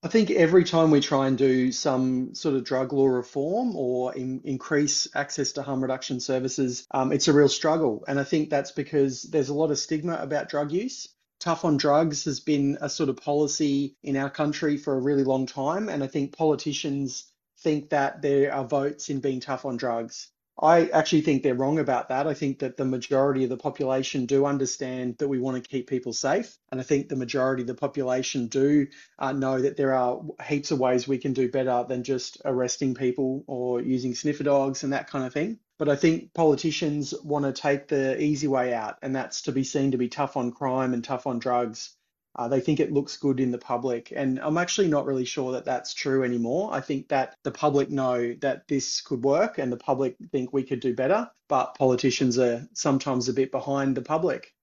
I 0.00 0.06
think 0.06 0.30
every 0.30 0.62
time 0.62 0.92
we 0.92 1.00
try 1.00 1.26
and 1.26 1.36
do 1.36 1.72
some 1.72 2.32
sort 2.32 2.54
of 2.54 2.62
drug 2.62 2.92
law 2.92 3.08
reform 3.08 3.74
or 3.74 4.14
in, 4.14 4.40
increase 4.44 5.08
access 5.12 5.52
to 5.52 5.62
harm 5.62 5.80
reduction 5.80 6.20
services, 6.20 6.86
um, 6.92 7.10
it's 7.10 7.26
a 7.26 7.32
real 7.32 7.48
struggle. 7.48 8.04
And 8.06 8.20
I 8.20 8.24
think 8.24 8.48
that's 8.48 8.70
because 8.70 9.24
there's 9.24 9.48
a 9.48 9.54
lot 9.54 9.72
of 9.72 9.78
stigma 9.78 10.16
about 10.20 10.48
drug 10.48 10.70
use. 10.70 11.08
Tough 11.40 11.64
on 11.64 11.78
drugs 11.78 12.24
has 12.26 12.38
been 12.38 12.78
a 12.80 12.88
sort 12.88 13.08
of 13.08 13.16
policy 13.16 13.96
in 14.04 14.16
our 14.16 14.30
country 14.30 14.76
for 14.76 14.94
a 14.94 15.00
really 15.00 15.24
long 15.24 15.46
time. 15.46 15.88
And 15.88 16.04
I 16.04 16.06
think 16.06 16.36
politicians 16.36 17.32
think 17.58 17.90
that 17.90 18.22
there 18.22 18.54
are 18.54 18.64
votes 18.64 19.10
in 19.10 19.18
being 19.18 19.40
tough 19.40 19.64
on 19.64 19.76
drugs. 19.76 20.30
I 20.60 20.86
actually 20.86 21.20
think 21.20 21.42
they're 21.42 21.54
wrong 21.54 21.78
about 21.78 22.08
that. 22.08 22.26
I 22.26 22.34
think 22.34 22.58
that 22.60 22.76
the 22.76 22.84
majority 22.84 23.44
of 23.44 23.50
the 23.50 23.56
population 23.56 24.26
do 24.26 24.44
understand 24.44 25.18
that 25.18 25.28
we 25.28 25.38
want 25.38 25.62
to 25.62 25.68
keep 25.68 25.88
people 25.88 26.12
safe. 26.12 26.56
And 26.72 26.80
I 26.80 26.84
think 26.84 27.08
the 27.08 27.16
majority 27.16 27.62
of 27.62 27.68
the 27.68 27.74
population 27.74 28.48
do 28.48 28.88
uh, 29.20 29.32
know 29.32 29.60
that 29.60 29.76
there 29.76 29.94
are 29.94 30.20
heaps 30.44 30.72
of 30.72 30.80
ways 30.80 31.06
we 31.06 31.18
can 31.18 31.32
do 31.32 31.48
better 31.48 31.84
than 31.88 32.02
just 32.02 32.42
arresting 32.44 32.94
people 32.94 33.44
or 33.46 33.80
using 33.80 34.16
sniffer 34.16 34.42
dogs 34.42 34.82
and 34.82 34.92
that 34.92 35.08
kind 35.08 35.24
of 35.24 35.32
thing. 35.32 35.60
But 35.78 35.88
I 35.88 35.94
think 35.94 36.34
politicians 36.34 37.14
want 37.22 37.44
to 37.44 37.52
take 37.52 37.86
the 37.86 38.20
easy 38.20 38.48
way 38.48 38.74
out, 38.74 38.98
and 39.00 39.14
that's 39.14 39.42
to 39.42 39.52
be 39.52 39.62
seen 39.62 39.92
to 39.92 39.96
be 39.98 40.08
tough 40.08 40.36
on 40.36 40.50
crime 40.50 40.92
and 40.92 41.04
tough 41.04 41.28
on 41.28 41.38
drugs. 41.38 41.96
Uh, 42.38 42.46
they 42.46 42.60
think 42.60 42.78
it 42.78 42.92
looks 42.92 43.16
good 43.16 43.40
in 43.40 43.50
the 43.50 43.58
public. 43.58 44.12
And 44.14 44.38
I'm 44.38 44.58
actually 44.58 44.86
not 44.86 45.04
really 45.04 45.24
sure 45.24 45.50
that 45.52 45.64
that's 45.64 45.92
true 45.92 46.22
anymore. 46.22 46.70
I 46.72 46.80
think 46.80 47.08
that 47.08 47.34
the 47.42 47.50
public 47.50 47.90
know 47.90 48.32
that 48.34 48.68
this 48.68 49.00
could 49.00 49.24
work 49.24 49.58
and 49.58 49.72
the 49.72 49.76
public 49.76 50.14
think 50.30 50.52
we 50.52 50.62
could 50.62 50.78
do 50.78 50.94
better, 50.94 51.28
but 51.48 51.74
politicians 51.74 52.38
are 52.38 52.66
sometimes 52.74 53.28
a 53.28 53.32
bit 53.32 53.50
behind 53.50 53.96
the 53.96 54.02
public. 54.02 54.54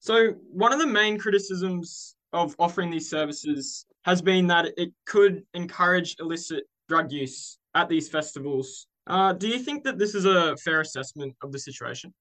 So, 0.00 0.32
one 0.52 0.74
of 0.74 0.78
the 0.78 0.86
main 0.86 1.18
criticisms 1.18 2.16
of 2.34 2.54
offering 2.58 2.90
these 2.90 3.08
services 3.08 3.86
has 4.04 4.20
been 4.20 4.46
that 4.48 4.66
it 4.76 4.92
could 5.06 5.42
encourage 5.54 6.16
illicit 6.20 6.64
drug 6.88 7.10
use 7.10 7.58
at 7.74 7.88
these 7.88 8.08
festivals. 8.08 8.86
Uh, 9.06 9.32
do 9.32 9.48
you 9.48 9.58
think 9.58 9.84
that 9.84 9.98
this 9.98 10.14
is 10.14 10.26
a 10.26 10.54
fair 10.58 10.80
assessment 10.80 11.34
of 11.42 11.50
the 11.52 11.58
situation? 11.58 12.12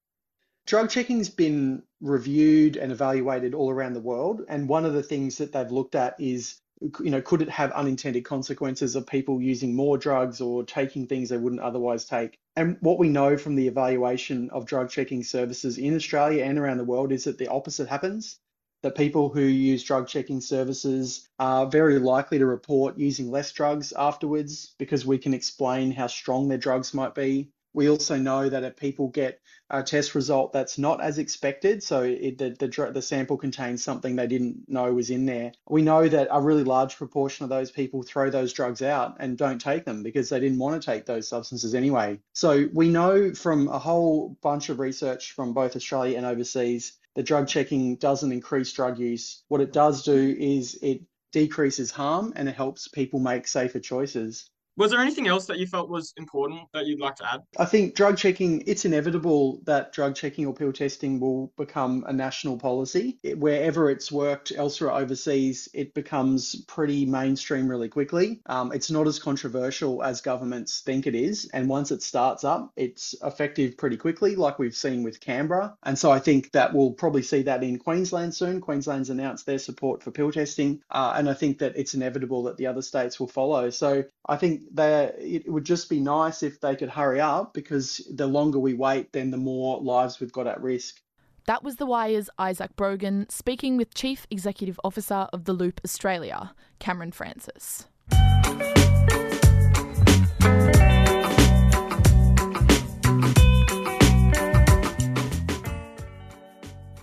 Drug 0.65 0.89
checking's 0.89 1.29
been 1.29 1.83
reviewed 2.01 2.77
and 2.77 2.91
evaluated 2.91 3.53
all 3.53 3.71
around 3.71 3.93
the 3.93 3.99
world, 3.99 4.43
and 4.47 4.69
one 4.69 4.85
of 4.85 4.93
the 4.93 5.03
things 5.03 5.37
that 5.37 5.51
they've 5.51 5.71
looked 5.71 5.95
at 5.95 6.15
is, 6.19 6.59
you 6.81 7.09
know, 7.09 7.21
could 7.21 7.41
it 7.41 7.49
have 7.49 7.71
unintended 7.71 8.23
consequences 8.23 8.95
of 8.95 9.07
people 9.07 9.41
using 9.41 9.75
more 9.75 9.97
drugs 9.97 10.41
or 10.41 10.63
taking 10.63 11.07
things 11.07 11.29
they 11.29 11.37
wouldn't 11.37 11.61
otherwise 11.61 12.05
take? 12.05 12.37
And 12.55 12.77
what 12.81 12.99
we 12.99 13.09
know 13.09 13.37
from 13.37 13.55
the 13.55 13.67
evaluation 13.67 14.49
of 14.51 14.65
drug 14.65 14.89
checking 14.89 15.23
services 15.23 15.77
in 15.77 15.95
Australia 15.95 16.43
and 16.43 16.59
around 16.59 16.77
the 16.77 16.83
world 16.83 17.11
is 17.11 17.23
that 17.23 17.37
the 17.37 17.47
opposite 17.47 17.89
happens. 17.89 18.37
That 18.81 18.95
people 18.95 19.27
who 19.27 19.41
use 19.41 19.83
drug 19.83 20.07
checking 20.07 20.39
services 20.39 21.27
are 21.37 21.65
very 21.65 21.99
likely 21.99 22.37
to 22.37 22.45
report 22.45 22.97
using 22.97 23.29
less 23.29 23.51
drugs 23.51 23.91
afterwards 23.91 24.73
because 24.77 25.05
we 25.05 25.17
can 25.17 25.33
explain 25.33 25.91
how 25.91 26.07
strong 26.07 26.47
their 26.47 26.57
drugs 26.57 26.93
might 26.93 27.13
be. 27.13 27.49
We 27.73 27.89
also 27.89 28.15
know 28.17 28.47
that 28.47 28.63
if 28.63 28.77
people 28.77 29.09
get 29.09 29.41
a 29.69 29.83
test 29.83 30.15
result 30.15 30.51
that's 30.51 30.77
not 30.77 31.01
as 31.01 31.17
expected, 31.17 31.83
so 31.83 32.01
it, 32.03 32.37
the, 32.37 32.49
the, 32.51 32.91
the 32.91 33.01
sample 33.01 33.37
contains 33.37 33.83
something 33.83 34.15
they 34.15 34.27
didn't 34.27 34.67
know 34.67 34.93
was 34.93 35.09
in 35.09 35.25
there, 35.25 35.51
we 35.67 35.81
know 35.81 36.07
that 36.07 36.27
a 36.31 36.41
really 36.41 36.63
large 36.63 36.97
proportion 36.97 37.43
of 37.43 37.49
those 37.49 37.71
people 37.71 38.01
throw 38.01 38.29
those 38.29 38.53
drugs 38.53 38.81
out 38.81 39.17
and 39.19 39.37
don't 39.37 39.59
take 39.59 39.85
them 39.85 40.03
because 40.03 40.29
they 40.29 40.39
didn't 40.39 40.59
want 40.59 40.81
to 40.81 40.85
take 40.85 41.05
those 41.05 41.27
substances 41.27 41.75
anyway. 41.75 42.19
So 42.33 42.67
we 42.73 42.89
know 42.89 43.33
from 43.33 43.67
a 43.67 43.79
whole 43.79 44.37
bunch 44.41 44.69
of 44.69 44.79
research 44.79 45.33
from 45.33 45.53
both 45.53 45.75
Australia 45.75 46.17
and 46.17 46.25
overseas 46.25 46.93
that 47.15 47.23
drug 47.23 47.47
checking 47.47 47.95
doesn't 47.97 48.31
increase 48.31 48.71
drug 48.73 48.97
use. 48.97 49.43
What 49.47 49.61
it 49.61 49.73
does 49.73 50.03
do 50.03 50.35
is 50.39 50.77
it 50.81 51.01
decreases 51.31 51.91
harm 51.91 52.33
and 52.35 52.49
it 52.49 52.55
helps 52.55 52.87
people 52.87 53.19
make 53.19 53.47
safer 53.47 53.79
choices. 53.79 54.49
Was 54.79 54.91
there 54.91 55.01
anything 55.01 55.27
else 55.27 55.45
that 55.47 55.59
you 55.59 55.67
felt 55.67 55.89
was 55.89 56.13
important 56.15 56.61
that 56.73 56.85
you'd 56.85 57.01
like 57.01 57.17
to 57.17 57.33
add? 57.33 57.41
I 57.57 57.65
think 57.65 57.95
drug 57.95 58.15
checking, 58.15 58.63
it's 58.65 58.85
inevitable 58.85 59.59
that 59.65 59.91
drug 59.91 60.15
checking 60.15 60.45
or 60.45 60.53
pill 60.53 60.71
testing 60.71 61.19
will 61.19 61.51
become 61.57 62.05
a 62.07 62.13
national 62.13 62.57
policy. 62.57 63.19
It, 63.21 63.37
wherever 63.37 63.89
it's 63.89 64.09
worked 64.09 64.53
elsewhere 64.55 64.93
overseas, 64.93 65.67
it 65.73 65.93
becomes 65.93 66.63
pretty 66.69 67.05
mainstream 67.05 67.67
really 67.67 67.89
quickly. 67.89 68.39
Um, 68.45 68.71
it's 68.71 68.89
not 68.89 69.05
as 69.05 69.19
controversial 69.19 70.01
as 70.01 70.21
governments 70.21 70.79
think 70.79 71.07
it 71.07 71.13
is. 71.13 71.49
And 71.53 71.67
once 71.67 71.91
it 71.91 72.01
starts 72.01 72.45
up, 72.45 72.71
it's 72.77 73.13
effective 73.21 73.77
pretty 73.77 73.97
quickly, 73.97 74.37
like 74.37 74.59
we've 74.59 74.73
seen 74.73 75.03
with 75.03 75.19
Canberra. 75.19 75.75
And 75.83 75.99
so 75.99 76.09
I 76.09 76.19
think 76.19 76.53
that 76.53 76.73
we'll 76.73 76.93
probably 76.93 77.23
see 77.23 77.41
that 77.41 77.63
in 77.63 77.79
Queensland 77.79 78.33
soon. 78.33 78.61
Queensland's 78.61 79.09
announced 79.09 79.45
their 79.45 79.59
support 79.59 80.01
for 80.01 80.11
pill 80.11 80.31
testing. 80.31 80.79
Uh, 80.89 81.15
and 81.17 81.29
I 81.29 81.33
think 81.33 81.59
that 81.59 81.75
it's 81.75 81.95
inevitable 81.95 82.43
that 82.43 82.55
the 82.55 82.67
other 82.67 82.81
states 82.81 83.19
will 83.19 83.27
follow. 83.27 83.69
So 83.71 84.05
I 84.25 84.37
think 84.37 84.61
they 84.71 85.11
it 85.17 85.51
would 85.51 85.65
just 85.65 85.89
be 85.89 85.99
nice 85.99 86.43
if 86.43 86.61
they 86.61 86.75
could 86.75 86.89
hurry 86.89 87.19
up 87.19 87.53
because 87.53 88.01
the 88.13 88.27
longer 88.27 88.59
we 88.59 88.73
wait, 88.73 89.11
then 89.13 89.31
the 89.31 89.37
more 89.37 89.81
lives 89.81 90.19
we've 90.19 90.31
got 90.31 90.47
at 90.47 90.61
risk. 90.61 91.01
That 91.45 91.63
was 91.63 91.77
The 91.77 91.85
Wire's 91.85 92.29
Isaac 92.37 92.75
Brogan 92.75 93.27
speaking 93.29 93.75
with 93.77 93.95
Chief 93.95 94.27
Executive 94.29 94.79
Officer 94.83 95.27
of 95.33 95.45
The 95.45 95.53
Loop 95.53 95.81
Australia, 95.83 96.53
Cameron 96.79 97.11
Francis. 97.11 97.87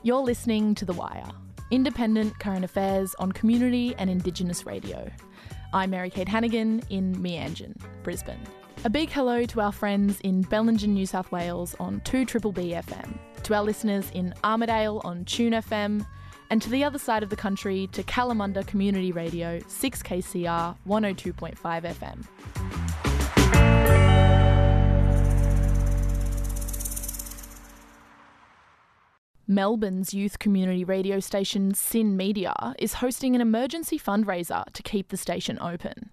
You're 0.05 0.23
listening 0.23 0.77
to 0.77 0.85
The 0.85 0.93
Wire, 0.93 1.29
independent 1.73 2.39
current 2.39 2.65
affairs 2.65 3.17
on 3.19 3.33
community 3.33 3.97
and 3.99 4.09
Indigenous 4.09 4.65
radio. 4.65 5.11
I'm 5.73 5.91
Mary 5.91 6.11
Kate 6.11 6.29
Hannigan 6.29 6.83
in 6.91 7.17
Meanjin, 7.17 7.77
Brisbane. 8.03 8.41
A 8.85 8.91
big 8.91 9.11
hello 9.11 9.45
to 9.47 9.61
our 9.61 9.73
friends 9.73 10.21
in 10.21 10.45
Bellingen, 10.45 10.89
New 10.89 11.07
South 11.07 11.31
Wales 11.33 11.75
on 11.81 12.01
2 12.05 12.25
Triple 12.25 12.53
B 12.53 12.71
FM, 12.73 13.19
to 13.43 13.55
our 13.55 13.63
listeners 13.63 14.11
in 14.15 14.33
Armidale 14.45 15.05
on 15.05 15.25
Tune 15.25 15.53
FM, 15.53 16.07
and 16.51 16.63
to 16.63 16.71
the 16.71 16.85
other 16.85 16.99
side 16.99 17.23
of 17.23 17.31
the 17.31 17.37
country 17.37 17.89
to 17.93 18.03
Kalamunda 18.05 18.67
Community 18.67 19.13
Radio 19.13 19.59
6KCR 19.61 20.77
102.5 20.87 21.57
FM. 21.57 22.86
Melbourne's 29.49 30.13
youth 30.13 30.41
community 30.41 30.83
radio 30.83 31.21
station 31.21 31.73
SYN 31.73 32.17
Media 32.17 32.53
is 32.81 32.95
hosting 32.95 33.37
an 33.37 33.41
emergency 33.41 33.97
fundraiser 33.97 34.65
to 34.73 34.83
keep 34.83 35.11
the 35.11 35.17
station 35.17 35.57
open. 35.61 36.13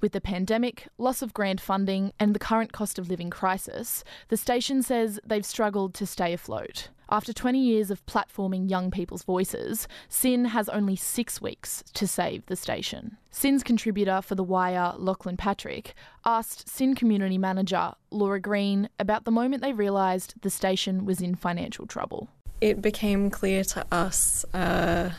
With 0.00 0.12
the 0.12 0.20
pandemic, 0.22 0.88
loss 0.96 1.20
of 1.20 1.34
grant 1.34 1.60
funding, 1.60 2.14
and 2.18 2.34
the 2.34 2.38
current 2.38 2.72
cost 2.72 2.98
of 2.98 3.10
living 3.10 3.28
crisis, 3.28 4.02
the 4.28 4.38
station 4.38 4.82
says 4.82 5.20
they've 5.26 5.44
struggled 5.44 5.92
to 5.94 6.06
stay 6.06 6.32
afloat. 6.32 6.88
After 7.10 7.34
20 7.34 7.58
years 7.58 7.90
of 7.90 8.04
platforming 8.06 8.70
young 8.70 8.90
people's 8.90 9.24
voices, 9.24 9.86
SYN 10.08 10.46
has 10.46 10.70
only 10.70 10.96
six 10.96 11.42
weeks 11.42 11.84
to 11.92 12.06
save 12.06 12.46
the 12.46 12.56
station. 12.56 13.18
SYN's 13.30 13.62
contributor 13.62 14.22
for 14.22 14.36
The 14.36 14.42
Wire, 14.42 14.94
Lachlan 14.96 15.36
Patrick, 15.36 15.94
asked 16.24 16.66
SYN 16.66 16.94
community 16.94 17.36
manager 17.36 17.92
Laura 18.10 18.40
Green 18.40 18.88
about 18.98 19.26
the 19.26 19.30
moment 19.30 19.62
they 19.62 19.74
realised 19.74 20.32
the 20.40 20.48
station 20.48 21.04
was 21.04 21.20
in 21.20 21.34
financial 21.34 21.86
trouble 21.86 22.30
it 22.60 22.80
became 22.80 23.30
clear 23.30 23.64
to 23.64 23.84
us 23.90 24.44
uh, 24.54 25.10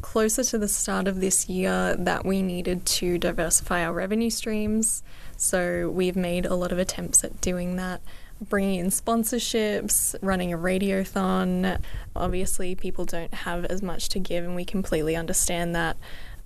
closer 0.00 0.44
to 0.44 0.58
the 0.58 0.68
start 0.68 1.08
of 1.08 1.20
this 1.20 1.48
year 1.48 1.96
that 1.98 2.24
we 2.24 2.42
needed 2.42 2.86
to 2.86 3.18
diversify 3.18 3.84
our 3.84 3.92
revenue 3.92 4.30
streams. 4.30 5.02
So 5.36 5.90
we've 5.90 6.16
made 6.16 6.46
a 6.46 6.54
lot 6.54 6.72
of 6.72 6.78
attempts 6.78 7.24
at 7.24 7.40
doing 7.40 7.76
that. 7.76 8.00
Bringing 8.40 8.80
in 8.80 8.86
sponsorships, 8.88 10.14
running 10.20 10.52
a 10.52 10.58
radiothon. 10.58 11.80
Obviously, 12.14 12.74
people 12.74 13.06
don't 13.06 13.32
have 13.32 13.64
as 13.64 13.82
much 13.82 14.10
to 14.10 14.18
give, 14.18 14.44
and 14.44 14.54
we 14.54 14.64
completely 14.64 15.16
understand 15.16 15.74
that. 15.74 15.96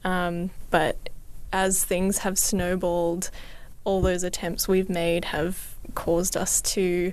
Um, 0.04 0.50
but 0.70 1.10
as 1.52 1.84
things 1.84 2.18
have 2.18 2.38
snowballed, 2.38 3.30
all 3.82 4.00
those 4.00 4.22
attempts 4.22 4.68
we've 4.68 4.88
made 4.88 5.26
have 5.26 5.74
caused 5.94 6.36
us 6.36 6.60
to 6.62 7.12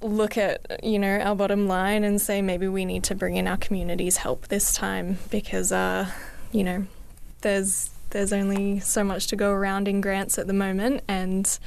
look 0.00 0.36
at 0.36 0.82
you 0.82 0.98
know 0.98 1.18
our 1.18 1.34
bottom 1.34 1.66
line 1.66 2.04
and 2.04 2.20
say 2.20 2.42
maybe 2.42 2.68
we 2.68 2.84
need 2.84 3.04
to 3.04 3.14
bring 3.14 3.36
in 3.36 3.46
our 3.46 3.56
community's 3.56 4.18
help 4.18 4.48
this 4.48 4.72
time 4.72 5.18
because 5.30 5.72
uh, 5.72 6.08
you 6.52 6.64
know 6.64 6.86
there's 7.40 7.90
there's 8.10 8.32
only 8.32 8.80
so 8.80 9.04
much 9.04 9.26
to 9.26 9.36
go 9.36 9.52
around 9.52 9.88
in 9.88 10.00
grants 10.00 10.38
at 10.38 10.46
the 10.46 10.52
moment 10.52 11.02
and 11.08 11.58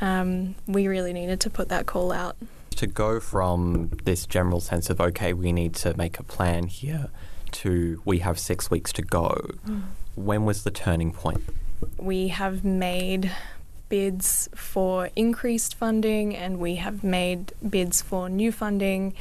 um, 0.00 0.54
we 0.66 0.88
really 0.88 1.12
needed 1.12 1.40
to 1.40 1.50
put 1.50 1.68
that 1.68 1.86
call 1.86 2.12
out 2.12 2.36
to 2.70 2.86
go 2.86 3.20
from 3.20 3.90
this 4.04 4.26
general 4.26 4.60
sense 4.60 4.88
of 4.88 5.00
okay 5.00 5.32
we 5.32 5.52
need 5.52 5.74
to 5.74 5.96
make 5.96 6.18
a 6.18 6.22
plan 6.22 6.66
here 6.66 7.10
to 7.50 8.00
we 8.04 8.20
have 8.20 8.38
six 8.38 8.70
weeks 8.70 8.92
to 8.92 9.02
go 9.02 9.50
mm. 9.66 9.82
when 10.14 10.44
was 10.44 10.64
the 10.64 10.70
turning 10.70 11.12
point 11.12 11.42
we 11.98 12.28
have 12.28 12.64
made 12.64 13.30
bids 13.92 14.48
for 14.54 15.10
increased 15.14 15.74
funding 15.74 16.34
and 16.34 16.58
we 16.58 16.76
have 16.76 17.04
made 17.04 17.52
bids 17.68 18.00
for 18.00 18.26
new 18.26 18.50
funding. 18.50 19.12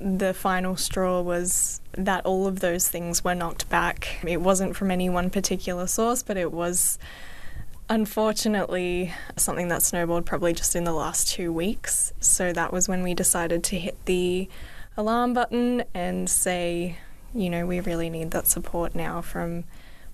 The 0.00 0.32
final 0.32 0.78
straw 0.78 1.20
was 1.20 1.82
that 1.92 2.24
all 2.24 2.46
of 2.46 2.60
those 2.60 2.88
things 2.88 3.22
were 3.22 3.34
knocked 3.34 3.68
back. 3.68 4.16
It 4.26 4.40
wasn't 4.40 4.76
from 4.76 4.90
any 4.90 5.10
one 5.10 5.28
particular 5.28 5.86
source, 5.86 6.22
but 6.22 6.38
it 6.38 6.52
was 6.52 6.98
unfortunately 7.90 9.12
something 9.36 9.68
that 9.68 9.82
snowballed 9.82 10.24
probably 10.24 10.54
just 10.54 10.74
in 10.74 10.84
the 10.84 10.94
last 10.94 11.28
two 11.28 11.52
weeks. 11.52 12.14
So 12.18 12.54
that 12.54 12.72
was 12.72 12.88
when 12.88 13.02
we 13.02 13.12
decided 13.12 13.62
to 13.64 13.78
hit 13.78 14.02
the 14.06 14.48
alarm 14.96 15.34
button 15.34 15.84
and 15.92 16.30
say, 16.30 16.96
you 17.34 17.50
know, 17.50 17.66
we 17.66 17.80
really 17.80 18.08
need 18.08 18.30
that 18.30 18.46
support 18.46 18.94
now 18.94 19.20
from 19.20 19.64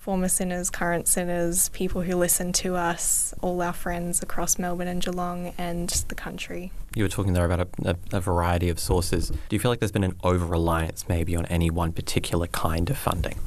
former 0.04 0.28
sinners, 0.28 0.68
current 0.68 1.08
sinners, 1.08 1.70
people 1.70 2.02
who 2.02 2.14
listen 2.14 2.52
to 2.52 2.76
us, 2.76 3.32
all 3.40 3.62
our 3.62 3.72
friends 3.72 4.22
across 4.22 4.58
Melbourne 4.58 4.86
and 4.86 5.02
Geelong 5.02 5.54
and 5.56 5.88
the 6.08 6.14
country. 6.14 6.70
You 6.94 7.04
were 7.04 7.08
talking 7.08 7.32
there 7.32 7.46
about 7.46 7.60
a, 7.60 7.96
a, 8.12 8.18
a 8.18 8.20
variety 8.20 8.68
of 8.68 8.78
sources. 8.78 9.30
Do 9.30 9.38
you 9.56 9.58
feel 9.58 9.70
like 9.70 9.80
there's 9.80 9.92
been 9.92 10.04
an 10.04 10.14
over 10.22 10.44
reliance 10.44 11.08
maybe 11.08 11.34
on 11.34 11.46
any 11.46 11.70
one 11.70 11.90
particular 11.90 12.46
kind 12.48 12.90
of 12.90 12.98
funding? 12.98 13.38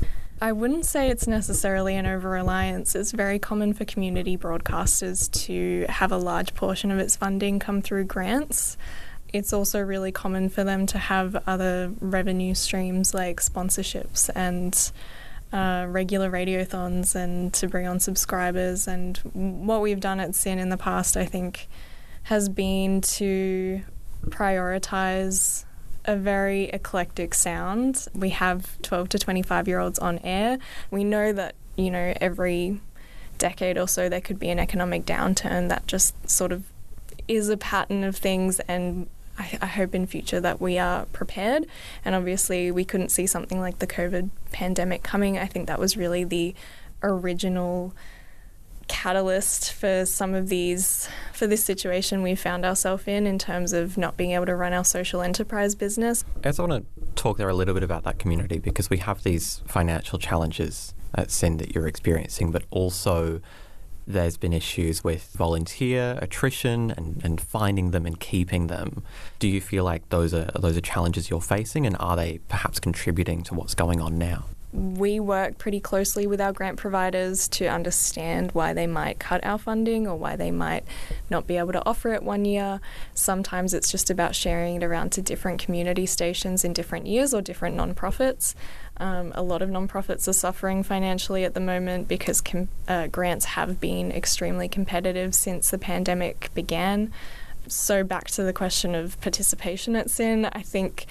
I 0.42 0.52
wouldn't 0.52 0.88
say 0.88 1.12
it's 1.12 1.28
necessarily 1.28 1.96
an 1.96 2.08
over 2.08 2.28
reliance. 2.28 2.96
It's 2.96 3.12
very 3.12 3.38
common 3.38 3.76
for 3.76 3.86
community 3.86 4.36
broadcasters 4.36 5.32
to 5.46 5.86
have 5.90 6.12
a 6.12 6.18
large 6.18 6.56
portion 6.56 6.90
of 6.90 6.98
its 6.98 7.16
funding 7.16 7.60
come 7.60 7.84
through 7.84 8.06
grants. 8.06 8.78
It's 9.32 9.54
also 9.54 9.80
really 9.80 10.12
common 10.12 10.50
for 10.50 10.64
them 10.64 10.88
to 10.88 10.98
have 10.98 11.36
other 11.46 11.92
revenue 12.00 12.56
streams 12.56 13.14
like 13.14 13.42
sponsorships 13.42 14.32
and 14.34 14.92
uh, 15.54 15.86
regular 15.88 16.30
radiothons 16.30 17.16
and 17.16 17.54
to 17.54 17.68
bring 17.68 17.88
on 17.88 18.00
subscribers. 18.00 18.88
And 18.88 19.18
what 19.34 19.82
we've 19.82 20.00
done 20.00 20.20
at 20.20 20.36
SYN 20.36 20.60
in 20.60 20.70
the 20.70 20.78
past, 20.78 21.16
I 21.16 21.26
think, 21.26 21.68
has 22.24 22.50
been 22.50 23.02
to 23.02 23.82
prioritize 24.26 25.66
a 26.06 26.16
very 26.16 26.66
eclectic 26.66 27.34
sound. 27.34 28.08
We 28.14 28.30
have 28.30 28.82
12 28.82 29.10
to 29.10 29.20
25 29.20 29.68
year 29.68 29.80
olds 29.80 30.00
on 30.00 30.20
air. 30.20 30.58
We 30.92 31.04
know 31.04 31.34
that, 31.34 31.56
you 31.76 31.92
know, 31.92 32.14
every 32.20 32.82
decade 33.38 33.78
or 33.78 33.88
so 33.88 34.10
there 34.10 34.22
could 34.22 34.40
be 34.40 34.50
an 34.50 34.60
economic 34.60 35.06
downturn 35.06 35.70
that 35.70 35.86
just 35.88 36.30
sort 36.30 36.52
of 36.52 36.64
is 37.28 37.50
a 37.50 37.58
pattern 37.58 38.04
of 38.04 38.16
things 38.16 38.60
and 38.62 39.08
I, 39.38 39.58
I, 39.62 39.66
hope 39.68 39.94
in 39.94 40.08
future 40.08 40.40
that 40.40 40.60
we 40.60 40.78
are 40.78 41.06
prepared. 41.08 41.66
And 42.04 42.16
obviously, 42.16 42.72
we 42.72 42.86
couldn't 42.86 43.10
see 43.10 43.28
something 43.28 43.60
like 43.60 43.80
the 43.80 43.88
COVID 43.88 44.30
pandemic 44.52 45.04
coming. 45.04 45.38
I 45.38 45.46
think 45.46 45.68
that 45.68 45.80
was 45.80 45.96
really 45.96 46.24
the 46.24 46.56
original 47.04 47.94
catalyst 48.88 49.74
for 49.74 50.06
some 50.06 50.34
of 50.34 50.48
these 50.48 51.10
for 51.34 51.46
this 51.46 51.64
situation 51.64 52.24
we 52.24 52.36
found 52.36 52.66
ourselves 52.66 53.04
in 53.06 53.28
in 53.28 53.38
terms 53.38 53.74
of 53.74 53.98
not 53.98 54.16
being 54.16 54.32
able 54.32 54.46
to 54.46 54.56
run 54.56 54.74
our 54.74 54.86
social 54.86 55.22
enterprise 55.22 55.76
business. 55.76 56.24
I 56.44 56.50
I 56.50 56.62
want 56.62 56.72
to 56.72 57.14
talk 57.16 57.38
there 57.38 57.50
a 57.50 57.54
little 57.54 57.74
bit 57.74 57.84
about 57.84 58.04
that 58.04 58.18
community 58.18 58.60
because 58.60 58.90
we 58.90 58.98
have 59.00 59.24
these 59.24 59.62
financial 59.68 60.18
challenges 60.18 60.94
at 61.14 61.32
SYN 61.32 61.58
that 61.58 61.76
you're 61.76 61.88
experiencing, 61.88 62.52
but 62.52 62.64
also 62.70 63.42
there's 64.08 64.38
been 64.38 64.54
issues 64.54 65.04
with 65.04 65.34
volunteer 65.34 66.18
attrition 66.22 66.92
and, 66.92 67.22
and 67.24 67.42
finding 67.42 67.92
them 67.92 68.06
and 68.06 68.20
keeping 68.20 68.68
them. 68.68 69.04
Do 69.38 69.48
you 69.48 69.60
feel 69.60 69.84
like 69.84 70.08
those 70.10 70.34
are 70.34 70.50
those 70.56 70.78
are 70.78 70.82
challenges 70.82 71.30
you're 71.30 71.42
facing, 71.42 71.86
and 71.86 71.96
are 72.00 72.16
they 72.16 72.40
perhaps 72.48 72.80
contributing 72.80 73.44
to 73.44 73.54
what's 73.54 73.76
going 73.76 74.00
on 74.00 74.18
now? 74.18 74.46
We 74.74 75.20
work 75.20 75.58
pretty 75.58 75.80
closely 75.80 76.28
with 76.28 76.42
our 76.42 76.52
grant 76.52 76.78
providers 76.78 77.48
to 77.48 77.68
understand 77.68 78.52
why 78.52 78.74
they 78.74 78.86
might 78.86 79.18
cut 79.18 79.44
our 79.46 79.58
funding 79.58 80.06
or 80.06 80.18
why 80.18 80.36
they 80.36 80.52
might 80.52 80.84
not 81.30 81.48
be 81.48 81.58
able 81.58 81.72
to 81.72 81.86
offer 81.86 82.14
it 82.14 82.22
one 82.22 82.44
year. 82.44 82.82
Sometimes 83.14 83.74
it's 83.74 83.90
just 83.90 84.10
about 84.10 84.36
sharing 84.36 84.76
it 84.76 84.84
around 84.84 85.14
to 85.14 85.22
different 85.22 85.60
community 85.60 86.06
stations 86.06 86.66
in 86.66 86.74
different 86.74 87.08
years 87.08 87.34
or 87.34 87.42
different 87.42 87.78
nonprofits. 87.78 88.56
Um, 88.98 89.32
a 89.36 89.42
lot 89.42 89.62
of 89.62 89.70
nonprofits 89.70 90.28
are 90.28 90.34
suffering 90.34 90.84
financially 90.84 91.46
at 91.46 91.54
the 91.54 91.60
moment 91.62 92.10
because 92.10 92.42
com- 92.42 92.70
uh, 92.90 93.08
grants 93.08 93.46
have 93.46 93.80
been 93.80 94.12
extremely 94.12 94.68
competitive 94.68 95.34
since 95.34 95.72
the 95.72 95.78
pandemic 95.78 96.50
began. 96.54 97.14
So, 97.68 98.04
back 98.04 98.28
to 98.32 98.44
the 98.44 98.54
question 98.54 98.96
of 98.96 99.20
participation 99.22 99.96
at 99.96 100.10
SYN, 100.10 100.46
I 100.46 100.62
think 100.62 101.06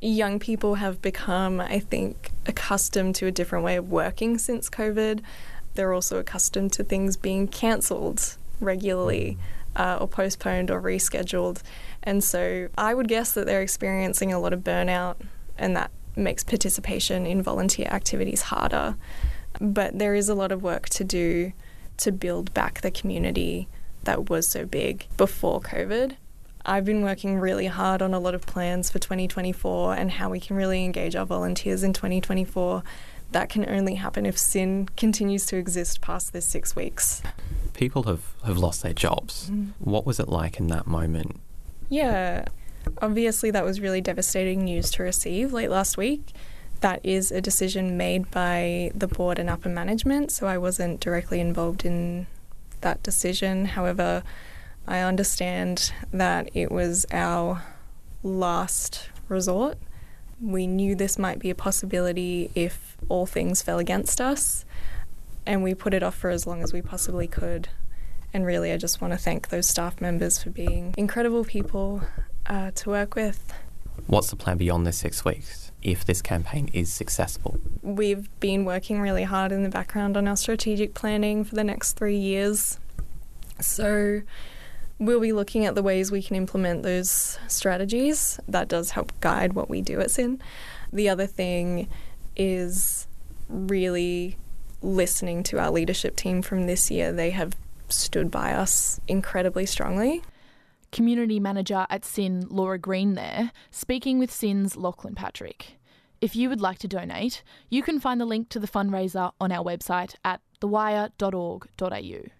young 0.00 0.38
people 0.38 0.76
have 0.76 1.02
become, 1.02 1.60
I 1.60 1.80
think, 1.80 2.30
accustomed 2.46 3.14
to 3.16 3.26
a 3.26 3.30
different 3.30 3.64
way 3.64 3.76
of 3.76 3.90
working 3.90 4.38
since 4.38 4.70
COVID. 4.70 5.20
They're 5.74 5.92
also 5.92 6.18
accustomed 6.18 6.72
to 6.74 6.84
things 6.84 7.16
being 7.16 7.48
cancelled 7.48 8.36
regularly 8.60 9.38
uh, 9.76 9.98
or 10.00 10.08
postponed 10.08 10.70
or 10.70 10.80
rescheduled. 10.80 11.62
And 12.02 12.22
so 12.22 12.68
I 12.76 12.94
would 12.94 13.08
guess 13.08 13.32
that 13.32 13.46
they're 13.46 13.62
experiencing 13.62 14.32
a 14.32 14.40
lot 14.40 14.52
of 14.52 14.60
burnout, 14.60 15.16
and 15.56 15.76
that 15.76 15.90
makes 16.16 16.42
participation 16.42 17.26
in 17.26 17.42
volunteer 17.42 17.86
activities 17.86 18.42
harder. 18.42 18.96
But 19.60 19.98
there 19.98 20.14
is 20.14 20.28
a 20.28 20.34
lot 20.34 20.52
of 20.52 20.62
work 20.62 20.88
to 20.90 21.04
do 21.04 21.52
to 21.98 22.12
build 22.12 22.54
back 22.54 22.80
the 22.80 22.90
community 22.90 23.68
that 24.04 24.30
was 24.30 24.48
so 24.48 24.64
big 24.64 25.06
before 25.16 25.60
COVID. 25.60 26.16
I've 26.68 26.84
been 26.84 27.00
working 27.00 27.38
really 27.38 27.66
hard 27.66 28.02
on 28.02 28.12
a 28.12 28.18
lot 28.18 28.34
of 28.34 28.44
plans 28.44 28.90
for 28.90 28.98
2024 28.98 29.94
and 29.94 30.10
how 30.10 30.28
we 30.28 30.38
can 30.38 30.54
really 30.54 30.84
engage 30.84 31.16
our 31.16 31.24
volunteers 31.24 31.82
in 31.82 31.94
2024. 31.94 32.82
That 33.32 33.48
can 33.48 33.66
only 33.66 33.94
happen 33.94 34.26
if 34.26 34.38
SYN 34.38 34.90
continues 34.94 35.46
to 35.46 35.56
exist 35.56 36.02
past 36.02 36.34
this 36.34 36.44
six 36.44 36.76
weeks. 36.76 37.22
People 37.72 38.02
have, 38.02 38.20
have 38.44 38.58
lost 38.58 38.82
their 38.82 38.92
jobs. 38.92 39.48
Mm. 39.48 39.70
What 39.78 40.04
was 40.04 40.20
it 40.20 40.28
like 40.28 40.60
in 40.60 40.66
that 40.66 40.86
moment? 40.86 41.40
Yeah, 41.88 42.44
obviously, 43.00 43.50
that 43.50 43.64
was 43.64 43.80
really 43.80 44.02
devastating 44.02 44.64
news 44.64 44.90
to 44.92 45.02
receive 45.02 45.54
late 45.54 45.70
last 45.70 45.96
week. 45.96 46.32
That 46.80 47.00
is 47.02 47.32
a 47.32 47.40
decision 47.40 47.96
made 47.96 48.30
by 48.30 48.92
the 48.94 49.08
board 49.08 49.38
and 49.38 49.48
upper 49.48 49.70
management, 49.70 50.32
so 50.32 50.46
I 50.46 50.58
wasn't 50.58 51.00
directly 51.00 51.40
involved 51.40 51.86
in 51.86 52.26
that 52.82 53.02
decision. 53.02 53.64
However, 53.64 54.22
I 54.88 55.00
understand 55.00 55.92
that 56.12 56.48
it 56.54 56.72
was 56.72 57.04
our 57.12 57.62
last 58.22 59.10
resort. 59.28 59.76
We 60.40 60.66
knew 60.66 60.94
this 60.94 61.18
might 61.18 61.38
be 61.38 61.50
a 61.50 61.54
possibility 61.54 62.50
if 62.54 62.96
all 63.10 63.26
things 63.26 63.60
fell 63.60 63.78
against 63.78 64.18
us, 64.18 64.64
and 65.44 65.62
we 65.62 65.74
put 65.74 65.92
it 65.92 66.02
off 66.02 66.14
for 66.14 66.30
as 66.30 66.46
long 66.46 66.62
as 66.62 66.72
we 66.72 66.80
possibly 66.80 67.26
could. 67.26 67.68
And 68.32 68.46
really, 68.46 68.72
I 68.72 68.78
just 68.78 69.02
want 69.02 69.12
to 69.12 69.18
thank 69.18 69.48
those 69.48 69.68
staff 69.68 70.00
members 70.00 70.42
for 70.42 70.48
being 70.48 70.94
incredible 70.96 71.44
people 71.44 72.00
uh, 72.46 72.70
to 72.70 72.88
work 72.88 73.14
with. 73.14 73.52
What's 74.06 74.30
the 74.30 74.36
plan 74.36 74.56
beyond 74.56 74.86
this 74.86 74.96
six 74.96 75.22
weeks 75.22 75.70
if 75.82 76.06
this 76.06 76.22
campaign 76.22 76.70
is 76.72 76.90
successful? 76.90 77.58
We've 77.82 78.28
been 78.40 78.64
working 78.64 79.02
really 79.02 79.24
hard 79.24 79.52
in 79.52 79.64
the 79.64 79.68
background 79.68 80.16
on 80.16 80.26
our 80.26 80.36
strategic 80.36 80.94
planning 80.94 81.44
for 81.44 81.54
the 81.54 81.64
next 81.64 81.92
three 81.92 82.16
years. 82.16 82.78
So, 83.60 84.22
we'll 84.98 85.20
be 85.20 85.32
looking 85.32 85.64
at 85.64 85.74
the 85.74 85.82
ways 85.82 86.10
we 86.10 86.22
can 86.22 86.36
implement 86.36 86.82
those 86.82 87.38
strategies. 87.46 88.40
That 88.48 88.68
does 88.68 88.90
help 88.90 89.18
guide 89.20 89.52
what 89.52 89.70
we 89.70 89.80
do 89.80 90.00
at 90.00 90.10
SYN. 90.10 90.40
The 90.92 91.08
other 91.08 91.26
thing 91.26 91.88
is 92.36 93.06
really 93.48 94.36
listening 94.82 95.42
to 95.42 95.58
our 95.58 95.70
leadership 95.70 96.16
team 96.16 96.42
from 96.42 96.66
this 96.66 96.90
year. 96.90 97.12
They 97.12 97.30
have 97.30 97.56
stood 97.88 98.30
by 98.30 98.52
us 98.52 99.00
incredibly 99.08 99.66
strongly. 99.66 100.22
Community 100.90 101.38
manager 101.38 101.86
at 101.90 102.04
SYN, 102.04 102.46
Laura 102.48 102.78
Green, 102.78 103.14
there, 103.14 103.52
speaking 103.70 104.18
with 104.18 104.32
SYN's 104.32 104.76
Lachlan 104.76 105.14
Patrick. 105.14 105.78
If 106.20 106.34
you 106.34 106.48
would 106.48 106.60
like 106.60 106.78
to 106.78 106.88
donate, 106.88 107.42
you 107.68 107.82
can 107.82 108.00
find 108.00 108.20
the 108.20 108.24
link 108.24 108.48
to 108.48 108.58
the 108.58 108.66
fundraiser 108.66 109.32
on 109.40 109.52
our 109.52 109.64
website 109.64 110.14
at 110.24 110.40
thewire.org.au. 110.60 112.37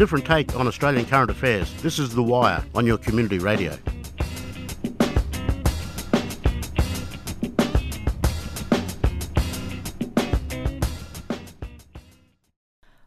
different 0.00 0.24
take 0.24 0.56
on 0.56 0.66
Australian 0.66 1.04
current 1.04 1.30
affairs. 1.30 1.70
This 1.82 1.98
is 1.98 2.14
The 2.14 2.22
Wire 2.22 2.64
on 2.74 2.86
your 2.86 2.96
community 2.96 3.38
radio. 3.38 3.76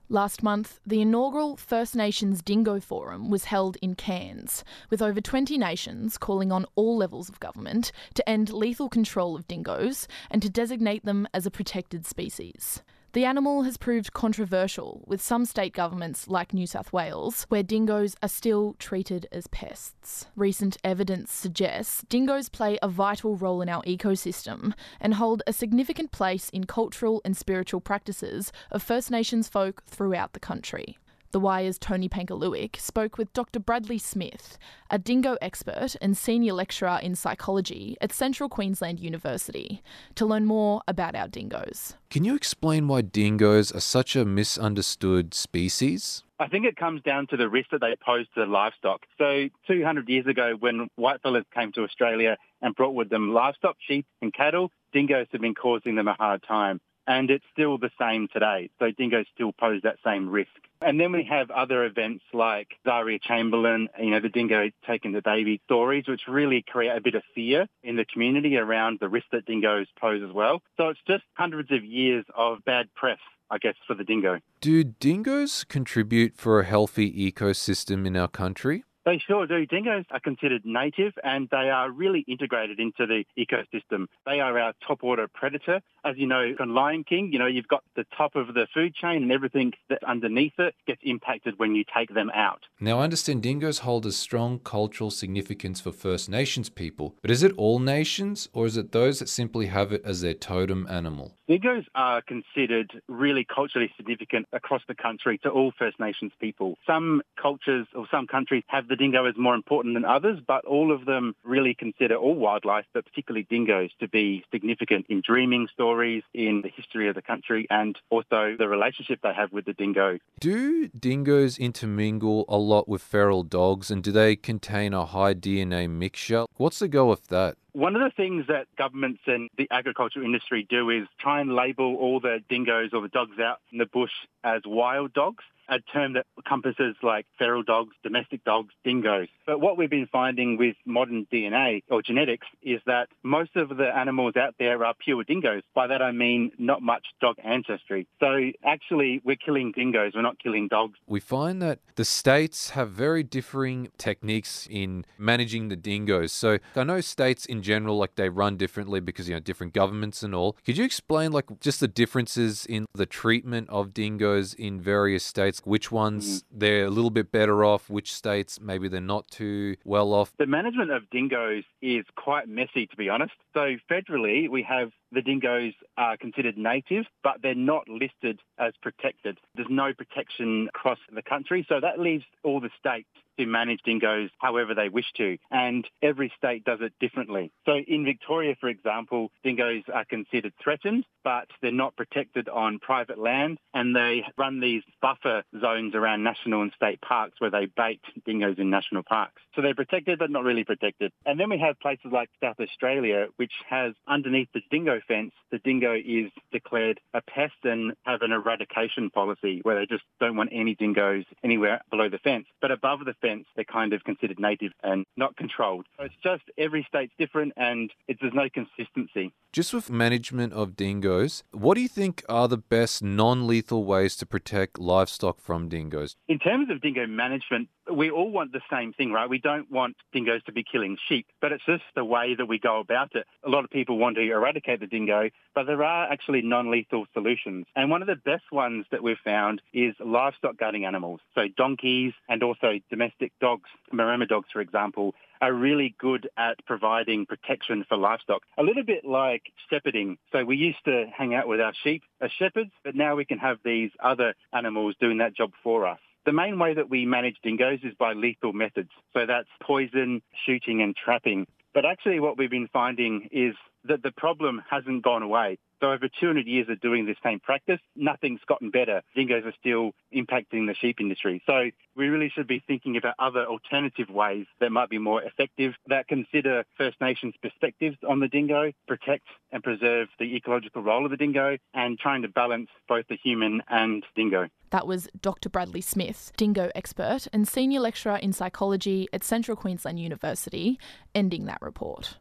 Last 0.08 0.44
month, 0.44 0.80
the 0.86 1.02
inaugural 1.02 1.58
First 1.58 1.96
Nations 1.96 2.44
Dingo 2.44 2.80
Forum 2.80 3.32
was 3.32 3.46
held 3.46 3.76
in 3.82 3.96
Cairns, 3.96 4.64
with 4.92 5.02
over 5.02 5.20
20 5.20 5.58
nations 5.58 6.20
calling 6.20 6.52
on 6.52 6.68
all 6.76 6.96
levels 6.96 7.28
of 7.28 7.40
government 7.40 7.92
to 8.14 8.30
end 8.30 8.54
lethal 8.54 8.88
control 8.88 9.36
of 9.36 9.48
dingoes 9.48 10.08
and 10.30 10.44
to 10.44 10.50
designate 10.52 11.04
them 11.04 11.28
as 11.34 11.48
a 11.48 11.52
protected 11.52 12.06
species. 12.06 12.84
The 13.14 13.26
animal 13.26 13.62
has 13.62 13.78
proved 13.78 14.14
controversial 14.14 15.04
with 15.06 15.22
some 15.22 15.46
state 15.46 15.72
governments, 15.72 16.28
like 16.28 16.52
New 16.52 16.66
South 16.66 16.92
Wales, 16.92 17.46
where 17.48 17.62
dingoes 17.62 18.16
are 18.24 18.28
still 18.28 18.76
treated 18.80 19.28
as 19.32 19.46
pests. 19.46 20.26
Recent 20.36 20.78
evidence 20.84 21.32
suggests 21.32 22.04
dingoes 22.10 22.50
play 22.50 22.80
a 22.82 22.88
vital 22.88 23.36
role 23.36 23.62
in 23.62 23.70
our 23.70 23.84
ecosystem 23.84 24.74
and 25.00 25.14
hold 25.14 25.44
a 25.46 25.54
significant 25.54 26.12
place 26.12 26.50
in 26.50 26.64
cultural 26.64 27.22
and 27.24 27.38
spiritual 27.38 27.82
practices 27.82 28.52
of 28.72 28.82
First 28.82 29.12
Nations 29.12 29.48
folk 29.48 29.84
throughout 29.86 30.34
the 30.34 30.40
country. 30.40 30.98
The 31.34 31.40
Wire's 31.40 31.80
Tony 31.80 32.08
Pangaluic 32.08 32.76
spoke 32.76 33.18
with 33.18 33.34
Dr. 33.34 33.60
Bradley 33.60 33.98
Smith, 33.98 34.60
a 34.92 35.00
dingo 35.00 35.36
expert 35.42 35.96
and 36.00 36.16
senior 36.16 36.54
lecturer 36.54 37.00
in 37.02 37.16
psychology 37.16 37.98
at 38.02 38.14
Central 38.14 38.48
Queensland 38.48 39.00
University, 39.00 39.82
to 40.14 40.28
learn 40.28 40.46
more 40.46 40.84
about 40.88 41.16
our 41.16 41.28
dingoes. 41.28 41.96
Can 42.12 42.24
you 42.24 42.36
explain 42.36 42.88
why 42.88 43.02
dingoes 43.02 43.72
are 43.72 43.80
such 43.80 44.16
a 44.16 44.26
misunderstood 44.26 45.34
species? 45.34 46.24
I 46.38 46.50
think 46.50 46.68
it 46.68 46.76
comes 46.76 47.02
down 47.02 47.26
to 47.32 47.38
the 47.38 47.50
risk 47.50 47.72
that 47.72 47.82
they 47.82 47.96
pose 48.06 48.28
to 48.36 48.46
livestock. 48.46 49.02
So 49.18 49.50
200 49.66 50.08
years 50.10 50.28
ago, 50.28 50.56
when 50.60 50.88
whitefellas 51.00 51.46
came 51.52 51.72
to 51.72 51.84
Australia 51.84 52.38
and 52.62 52.76
brought 52.76 52.94
with 52.94 53.10
them 53.10 53.34
livestock, 53.34 53.78
sheep 53.88 54.06
and 54.22 54.32
cattle, 54.32 54.70
dingoes 54.92 55.26
have 55.32 55.42
been 55.42 55.56
causing 55.56 55.96
them 55.96 56.08
a 56.08 56.14
hard 56.14 56.44
time. 56.48 56.80
And 57.08 57.30
it's 57.30 57.46
still 57.52 57.78
the 57.78 57.92
same 58.00 58.28
today. 58.32 58.70
So 58.80 58.92
dingoes 58.92 59.26
still 59.34 59.52
pose 59.52 59.82
that 59.84 59.98
same 60.06 60.30
risk. 60.30 60.52
And 60.82 61.00
then 61.00 61.12
we 61.12 61.24
have 61.30 61.50
other 61.50 61.86
events 61.86 62.24
like 62.34 62.68
Azaria 62.86 63.22
Chamberlain, 63.22 63.88
you 64.00 64.12
know, 64.12 64.20
the 64.20 64.30
dingo 64.30 64.70
taking 64.86 65.14
the 65.14 65.22
baby 65.22 65.62
stories, 65.66 66.06
which 66.08 66.22
really 66.28 66.64
create 66.68 66.96
a 66.96 67.02
bit 67.02 67.16
of 67.16 67.24
fear 67.34 67.68
in 67.84 67.96
the 67.96 68.06
community 68.06 68.58
around 68.58 69.00
the 69.00 69.08
risk 69.08 69.28
that 69.32 69.46
dingoes 69.46 69.88
pose 70.00 70.22
as 70.22 70.34
well. 70.34 70.62
So 70.78 70.90
it's 70.90 71.00
just 71.08 71.24
hundreds 71.34 71.72
of 71.72 71.84
years 71.84 72.26
of 72.36 72.64
bad 72.66 72.94
press 72.96 73.20
I 73.52 73.60
guess, 73.60 73.76
for 73.86 73.94
the 73.94 74.04
dingo. 74.04 74.40
Do 74.62 74.84
dingoes 74.84 75.64
contribute 75.64 76.36
for 76.36 76.60
a 76.60 76.66
healthy 76.66 77.32
ecosystem 77.32 78.08
in 78.08 78.18
our 78.18 78.28
country? 78.28 78.84
They 79.06 79.18
sure 79.18 79.46
do. 79.48 79.66
Dingoes 79.66 80.06
are 80.12 80.20
considered 80.20 80.62
native 80.66 81.14
and 81.24 81.50
they 81.52 81.70
are 81.70 81.92
really 81.92 82.22
integrated 82.22 82.80
into 82.80 83.06
the 83.06 83.26
ecosystem. 83.38 84.08
They 84.26 84.40
are 84.40 84.58
our 84.58 84.74
top 84.86 85.04
order 85.04 85.28
predator. 85.28 85.82
As 86.06 86.16
you 86.18 86.26
know, 86.26 86.54
on 86.60 86.74
Lion 86.74 87.04
King, 87.04 87.32
you 87.34 87.40
know, 87.40 87.46
you've 87.46 87.68
got 87.68 87.84
the 87.96 88.06
top 88.18 88.36
of 88.36 88.54
the 88.54 88.68
food 88.74 88.96
chain 88.96 89.24
and 89.24 89.32
everything 89.32 89.74
that 89.90 90.04
underneath 90.06 90.54
it 90.58 90.76
gets 90.88 91.02
impacted 91.04 91.60
when 91.60 91.76
you 91.76 91.84
take 91.96 92.14
them 92.14 92.32
out. 92.34 92.62
Now, 92.80 93.00
I 93.00 93.04
understand 93.04 93.44
dingoes 93.44 93.80
hold 93.80 94.06
a 94.06 94.12
strong 94.12 94.60
cultural 94.60 95.12
significance 95.12 95.82
for 95.82 95.92
First 95.92 96.30
Nations 96.30 96.70
people, 96.70 97.16
but 97.22 97.32
is 97.32 97.44
it 97.44 97.54
all 97.58 97.80
nations 97.80 98.48
or 98.54 98.66
is 98.66 98.78
it 98.78 98.92
those 98.92 99.20
that 99.20 99.30
simply 99.30 99.66
have 99.68 99.92
it 99.92 100.02
as 100.06 100.22
their 100.22 100.34
totem 100.34 100.88
animal? 100.90 101.34
Dingoes 101.48 101.84
are 101.94 102.22
considered 102.22 103.02
really 103.10 103.46
culturally 103.46 103.92
significant 103.98 104.48
across 104.54 104.82
the 104.88 104.96
country 104.96 105.38
to 105.40 105.50
all 105.50 105.74
First 105.78 106.00
Nations 106.00 106.32
people. 106.40 106.78
Some 106.88 107.22
cultures 107.42 107.86
or 107.94 108.08
some 108.10 108.28
countries 108.28 108.64
have 108.68 108.88
the 108.94 108.98
dingo 108.98 109.26
is 109.26 109.34
more 109.36 109.56
important 109.56 109.96
than 109.96 110.06
others, 110.06 110.40
but 110.46 110.66
all 110.66 110.92
of 110.92 111.06
them 111.06 111.36
really 111.44 111.74
consider 111.74 112.16
all 112.16 112.36
wildlife, 112.36 112.86
but 112.94 113.04
particularly 113.04 113.48
dingoes, 113.50 113.90
to 114.00 114.08
be 114.08 114.46
significant 114.52 115.08
in 115.10 115.24
dreaming 115.26 115.68
stories, 115.74 116.22
in 116.32 116.62
the 116.62 116.70
history 116.70 117.10
of 117.10 117.16
the 117.16 117.22
country, 117.24 117.66
and 117.72 117.98
also 118.12 118.56
the 118.56 118.68
relationship 118.68 119.20
they 119.24 119.34
have 119.34 119.52
with 119.52 119.66
the 119.66 119.74
dingo. 119.74 120.20
Do 120.40 120.90
dingoes 120.90 121.58
intermingle 121.58 122.46
a 122.48 122.58
lot 122.58 122.88
with 122.88 123.02
feral 123.02 123.42
dogs, 123.42 123.90
and 123.90 124.04
do 124.04 124.12
they 124.12 124.36
contain 124.36 124.94
a 124.94 125.08
high 125.08 125.34
DNA 125.34 125.90
mixture? 125.90 126.46
What's 126.58 126.78
the 126.78 126.88
go 126.88 127.10
of 127.10 127.28
that? 127.30 127.56
One 127.72 127.96
of 127.96 128.04
the 128.04 128.12
things 128.16 128.46
that 128.50 128.68
governments 128.78 129.22
and 129.26 129.50
the 129.58 129.68
agricultural 129.72 130.24
industry 130.24 130.68
do 130.70 130.92
is 130.92 131.08
try 131.20 131.42
and 131.42 131.56
label 131.56 131.96
all 131.96 132.20
the 132.20 132.44
dingoes 132.48 132.92
or 132.94 133.02
the 133.02 133.08
dogs 133.08 133.40
out 133.40 133.58
in 133.72 133.80
the 133.80 133.88
bush 133.88 134.12
as 134.44 134.62
wild 134.64 135.14
dogs 135.14 135.44
a 135.70 135.80
term 135.80 136.14
that 136.14 136.26
encompasses 136.38 136.96
like 137.02 137.26
feral 137.38 137.64
dogs, 137.64 137.96
domestic 138.04 138.44
dogs, 138.44 138.74
dingoes. 138.84 139.28
But 139.46 139.60
what 139.60 139.78
we've 139.78 139.90
been 139.90 140.08
finding 140.12 140.58
with 140.58 140.76
modern 140.86 141.28
DNA 141.32 141.84
or 141.90 142.02
genetics 142.02 142.48
is 142.62 142.82
that 142.86 143.08
most 143.24 143.56
of 143.56 143.70
the 143.70 143.90
animals 143.96 144.36
out 144.36 144.56
there 144.60 144.84
are 144.86 144.94
pure 144.94 145.24
dingoes. 145.24 145.64
By 145.74 145.88
that 145.88 146.02
I 146.02 146.12
mean 146.12 146.52
not 146.58 146.82
much 146.82 147.06
dog 147.22 147.38
ancestry. 147.44 148.08
So 148.20 148.52
actually 148.66 149.22
we're 149.24 149.36
killing 149.36 149.72
dingoes, 149.72 150.14
we're 150.16 150.22
not 150.22 150.40
killing 150.40 150.68
dogs. 150.68 151.00
We 151.08 151.20
find 151.20 151.62
that 151.62 151.80
the 151.96 152.06
states 152.06 152.72
have 152.72 152.92
very 152.92 153.24
differing 153.24 153.90
techniques 153.98 154.68
in 154.70 155.06
managing 155.18 155.70
the 155.70 155.76
dingoes. 155.76 156.32
So 156.32 156.60
I 156.76 156.84
know 156.84 157.02
states 157.02 157.46
in 157.46 157.62
general 157.62 157.98
like 157.98 158.16
they 158.16 158.30
run 158.30 158.58
differently 158.58 159.00
because 159.00 159.28
you 159.28 159.36
know 159.36 159.40
different 159.40 159.74
governments 159.74 160.24
and 160.24 160.34
all. 160.36 160.58
Could 160.66 160.78
you 160.78 160.86
explain 160.86 161.32
like 161.32 161.60
just 161.60 161.80
the 161.80 161.88
differences 161.88 162.66
in 162.66 162.86
the 162.94 163.06
treatment 163.06 163.70
of 163.70 163.94
dingoes 163.94 164.54
in 164.54 164.82
various 164.82 165.24
states? 165.24 165.53
Which 165.64 165.92
ones 165.92 166.42
mm. 166.42 166.46
they're 166.52 166.86
a 166.86 166.90
little 166.90 167.10
bit 167.10 167.32
better 167.32 167.64
off, 167.64 167.90
which 167.90 168.14
states 168.14 168.60
maybe 168.62 168.88
they're 168.88 169.02
not 169.02 169.28
too 169.30 169.76
well 169.84 170.14
off? 170.14 170.34
The 170.38 170.48
management 170.48 170.92
of 170.92 171.10
dingoes 171.10 171.64
is 171.82 172.06
quite 172.16 172.48
messy, 172.48 172.88
to 172.88 172.96
be 172.96 173.10
honest. 173.10 173.34
So 173.54 173.76
federally, 173.90 174.50
we 174.50 174.64
have 174.64 174.92
the 175.12 175.22
dingoes 175.22 175.74
are 175.98 176.18
considered 176.18 176.58
native, 176.58 177.06
but 177.24 177.42
they're 177.42 177.56
not 177.56 177.88
listed 177.88 178.40
as 178.58 178.74
protected. 178.82 179.38
There's 179.56 179.68
no 179.70 179.94
protection 179.94 180.70
across 180.74 181.00
the 181.14 181.22
country, 181.22 181.66
so 181.70 181.80
that 181.80 182.00
leaves 182.00 182.26
all 182.44 182.60
the 182.60 182.72
states 182.80 183.08
to 183.38 183.46
manage 183.46 183.82
dingoes 183.84 184.30
however 184.40 184.74
they 184.74 184.90
wish 184.90 185.12
to, 185.18 185.38
and 185.52 185.88
every 186.02 186.32
state 186.38 186.64
does 186.64 186.80
it 186.82 186.94
differently. 187.00 187.52
So 187.66 187.74
in 187.76 188.06
Victoria, 188.06 188.56
for 188.60 188.70
example, 188.70 189.32
dingoes 189.44 189.84
are 189.94 190.06
considered 190.06 190.54
threatened, 190.62 191.06
but 191.24 191.48
they're 191.62 191.72
not 191.72 191.96
protected 191.96 192.50
on 192.50 192.80
private 192.80 193.18
land, 193.18 193.58
and 193.74 193.96
they 193.96 194.24
run 194.38 194.60
these 194.60 194.84
buffer 195.02 195.44
zones 195.60 195.96
around 195.96 196.24
national 196.24 196.62
and 196.62 196.72
state 196.76 197.02
parks 197.02 197.40
where 197.40 197.52
they 197.52 197.66
bait 197.66 198.02
dingoes 198.26 198.56
in 198.58 198.70
national 198.70 199.04
parks. 199.04 199.42
So 199.56 199.62
they're 199.62 199.76
protected, 199.76 200.20
but 200.20 200.30
not 200.30 200.44
really 200.44 200.64
protected. 200.64 201.12
And 201.26 201.40
then 201.40 201.50
we 201.50 201.60
have 201.60 201.80
places 201.80 202.12
like 202.12 202.30
South 202.42 202.60
Australia, 202.60 203.28
which 203.38 203.54
has 203.70 203.94
underneath 204.08 204.50
the 204.54 204.62
dingo 204.70 205.00
fence, 205.08 205.32
the 205.52 205.60
dingo 205.60 205.94
is 205.94 206.32
declared 206.52 207.00
a 207.14 207.22
pest 207.22 207.54
and 207.64 207.94
have 208.04 208.22
an 208.22 208.32
eradication 208.32 209.10
policy 209.10 209.60
where 209.64 209.80
they 209.80 209.86
just 209.86 210.04
don't 210.20 210.36
want 210.36 210.50
any 210.52 210.76
dingoes 210.76 211.26
anywhere 211.44 211.82
below 211.90 212.10
the 212.10 212.18
fence. 212.18 212.46
But 212.62 212.72
above 212.72 213.06
the 213.06 213.14
they're 213.24 213.64
kind 213.66 213.94
of 213.94 214.04
considered 214.04 214.40
native 214.40 214.72
and 214.84 215.06
not 215.18 215.36
controlled. 215.36 215.86
So 215.98 216.06
it's 216.06 216.16
just 216.24 216.44
every 216.58 216.86
state's 216.88 217.14
different 217.18 217.54
and 217.58 217.92
it's, 218.08 218.20
there's 218.22 218.34
no 218.34 218.50
consistency. 218.50 219.34
Just 219.52 219.74
with 219.74 219.90
management 219.90 220.54
of 220.54 220.76
dingoes, 220.76 221.44
what 221.52 221.76
do 221.76 221.82
you 221.82 221.88
think 221.88 222.24
are 222.28 222.48
the 222.48 222.58
best 222.58 223.04
non 223.04 223.46
lethal 223.46 223.84
ways 223.86 224.16
to 224.16 224.26
protect 224.26 224.80
livestock 224.80 225.40
from 225.40 225.70
dingoes? 225.70 226.16
In 226.28 226.40
terms 226.40 226.72
of 226.72 226.82
dingo 226.82 227.06
management, 227.06 227.70
we 227.92 228.10
all 228.10 228.32
want 228.32 228.52
the 228.52 228.62
same 228.72 228.94
thing, 228.94 229.12
right? 229.12 229.30
We 229.30 229.40
don't 229.40 229.70
want 229.70 229.96
dingoes 230.12 230.42
to 230.46 230.52
be 230.52 230.64
killing 230.64 230.98
sheep, 231.08 231.28
but 231.42 231.52
it's 231.52 231.66
just 231.66 231.84
the 231.96 232.06
way 232.06 232.34
that 232.36 232.48
we 232.48 232.58
go 232.58 232.80
about 232.80 233.16
it. 233.16 233.28
A 233.44 233.50
lot 233.50 233.64
of 233.64 233.70
people 233.70 233.98
want 233.98 234.16
to 234.16 234.22
eradicate 234.22 234.80
the 234.80 234.88
dingo, 234.88 235.30
but 235.54 235.68
there 235.68 235.84
are 235.84 236.12
actually 236.12 236.42
non-lethal 236.42 237.06
solutions. 237.14 237.66
And 237.76 237.90
one 237.90 238.02
of 238.02 238.08
the 238.08 238.16
best 238.16 238.52
ones 238.52 238.86
that 238.92 239.04
we've 239.04 239.18
found 239.24 239.62
is 239.74 239.94
livestock 240.00 240.58
guarding 240.58 240.86
animals. 240.86 241.20
So 241.36 241.44
donkeys 241.56 242.14
and 242.28 242.42
also 242.42 242.80
domestic 242.90 243.13
dogs, 243.40 243.70
Maremma 243.94 244.28
dogs, 244.28 244.48
for 244.52 244.62
example, 244.62 245.16
are 245.42 245.54
really 245.54 245.96
good 246.00 246.30
at 246.38 246.64
providing 246.66 247.26
protection 247.26 247.86
for 247.88 247.98
livestock. 247.98 248.44
A 248.58 248.64
little 248.64 248.84
bit 248.84 249.04
like 249.04 249.44
shepherding. 249.70 250.18
So 250.32 250.46
we 250.46 250.56
used 250.56 250.84
to 250.86 251.06
hang 251.16 251.34
out 251.36 251.48
with 251.48 251.60
our 251.60 251.74
sheep 251.84 252.04
as 252.22 252.32
shepherds, 252.32 252.72
but 252.84 252.96
now 252.96 253.16
we 253.16 253.26
can 253.26 253.40
have 253.40 253.58
these 253.66 253.92
other 254.02 254.36
animals 254.54 254.96
doing 255.02 255.18
that 255.18 255.36
job 255.36 255.52
for 255.64 255.86
us. 255.86 256.00
The 256.26 256.32
main 256.32 256.58
way 256.58 256.74
that 256.74 256.90
we 256.90 257.06
manage 257.06 257.36
dingoes 257.44 257.80
is 257.84 257.94
by 258.00 258.14
lethal 258.14 258.54
methods. 258.54 258.92
So 259.14 259.26
that's 259.26 259.50
poison, 259.62 260.22
shooting 260.46 260.82
and 260.82 260.96
trapping. 260.96 261.48
But 261.74 261.86
actually 261.86 262.22
what 262.22 262.38
we've 262.38 262.50
been 262.50 262.70
finding 262.72 263.28
is 263.32 263.56
that 263.86 264.04
the 264.04 264.12
problem 264.12 264.62
hasn't 264.70 265.04
gone 265.04 265.24
away. 265.24 265.58
So 265.84 265.92
over 265.92 266.08
200 266.08 266.48
years 266.48 266.70
of 266.70 266.80
doing 266.80 267.06
this 267.06 267.18
same 267.22 267.42
practice, 267.42 267.82
nothing's 267.94 268.40
gotten 268.48 268.70
better. 268.70 269.02
Dingoes 269.18 269.44
are 269.44 269.54
still 269.60 269.92
impacting 270.16 270.66
the 270.66 270.74
sheep 270.80 271.02
industry. 271.02 271.44
So 271.46 271.72
we 271.98 272.08
really 272.08 272.32
should 272.34 272.48
be 272.48 272.64
thinking 272.66 272.96
about 272.96 273.16
other 273.20 273.46
alternative 273.46 274.10
ways 274.10 274.46
that 274.62 274.72
might 274.72 274.90
be 274.90 274.98
more 274.98 275.22
effective, 275.22 275.74
that 275.88 276.08
consider 276.08 276.64
First 276.78 277.02
Nations 277.02 277.34
perspectives 277.42 277.98
on 278.08 278.22
the 278.22 278.30
dingo, 278.30 278.72
protect 278.88 279.26
and 279.52 279.62
preserve 279.62 280.08
the 280.20 280.38
ecological 280.38 280.82
role 280.84 281.04
of 281.04 281.12
the 281.12 281.18
dingo, 281.18 281.58
and 281.74 282.00
trying 282.00 282.22
to 282.22 282.30
balance 282.30 282.70
both 282.88 283.06
the 283.10 283.18
human 283.22 283.62
and 283.68 284.06
dingo. 284.16 284.48
That 284.70 284.88
was 284.88 285.10
Dr. 285.20 285.50
Bradley 285.50 285.82
Smith, 285.82 286.32
dingo 286.38 286.72
expert 286.76 287.28
and 287.34 287.46
senior 287.46 287.82
lecturer 287.82 288.16
in 288.16 288.32
psychology 288.32 289.10
at 289.12 289.26
Central 289.26 289.58
Queensland 289.58 290.00
University, 290.00 290.80
ending 291.14 291.44
that 291.48 291.62
report. 291.62 292.16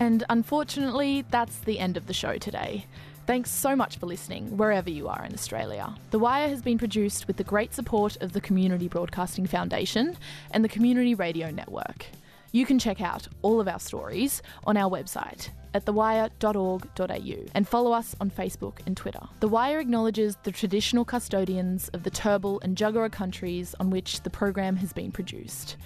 And 0.00 0.24
unfortunately, 0.30 1.26
that's 1.30 1.58
the 1.58 1.78
end 1.78 1.98
of 1.98 2.06
the 2.06 2.14
show 2.14 2.38
today. 2.38 2.86
Thanks 3.26 3.50
so 3.50 3.76
much 3.76 3.98
for 3.98 4.06
listening, 4.06 4.56
wherever 4.56 4.90
you 4.90 5.06
are 5.06 5.24
in 5.24 5.34
Australia. 5.34 5.94
The 6.10 6.18
Wire 6.18 6.48
has 6.48 6.62
been 6.62 6.78
produced 6.78 7.28
with 7.28 7.36
the 7.36 7.44
great 7.44 7.74
support 7.74 8.16
of 8.22 8.32
the 8.32 8.40
Community 8.40 8.88
Broadcasting 8.88 9.46
Foundation 9.46 10.16
and 10.50 10.64
the 10.64 10.68
Community 10.68 11.14
Radio 11.14 11.50
Network. 11.50 12.06
You 12.50 12.66
can 12.66 12.80
check 12.80 13.00
out 13.00 13.28
all 13.42 13.60
of 13.60 13.68
our 13.68 13.78
stories 13.78 14.42
on 14.64 14.76
our 14.76 14.90
website 14.90 15.50
at 15.74 15.84
thewire.org.au 15.84 17.44
and 17.54 17.68
follow 17.68 17.92
us 17.92 18.16
on 18.20 18.30
Facebook 18.30 18.78
and 18.86 18.96
Twitter. 18.96 19.22
The 19.38 19.48
Wire 19.48 19.78
acknowledges 19.78 20.36
the 20.42 20.50
traditional 20.50 21.04
custodians 21.04 21.88
of 21.90 22.02
the 22.02 22.10
Turrbal 22.10 22.58
and 22.62 22.76
Jagera 22.76 23.12
countries 23.12 23.74
on 23.78 23.90
which 23.90 24.22
the 24.22 24.30
program 24.30 24.76
has 24.76 24.92
been 24.92 25.12
produced, 25.12 25.76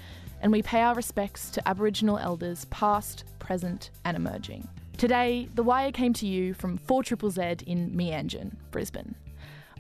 and 0.45 0.53
we 0.53 0.63
pay 0.63 0.83
our 0.83 0.95
respects 0.95 1.49
to 1.49 1.67
Aboriginal 1.67 2.19
elders 2.19 2.67
past, 2.67 3.25
present, 3.39 3.91
and 4.05 4.15
emerging. 4.15 4.69
Today, 4.99 5.49
The 5.55 5.63
Wire 5.63 5.91
came 5.91 6.13
to 6.13 6.27
you 6.27 6.53
from 6.53 6.79
4ZZZ 6.79 7.63
in 7.63 7.91
Meanjin, 7.93 8.55
Brisbane. 8.71 9.15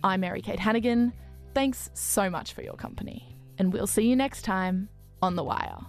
I'm 0.02 0.20
Mary 0.20 0.40
Kate 0.40 0.58
Hannigan. 0.58 1.12
Thanks 1.52 1.90
so 1.92 2.30
much 2.30 2.54
for 2.54 2.62
your 2.62 2.76
company, 2.76 3.36
and 3.58 3.74
we'll 3.74 3.86
see 3.86 4.08
you 4.08 4.16
next 4.16 4.40
time 4.40 4.88
on 5.20 5.36
The 5.36 5.44
Wire. 5.44 5.84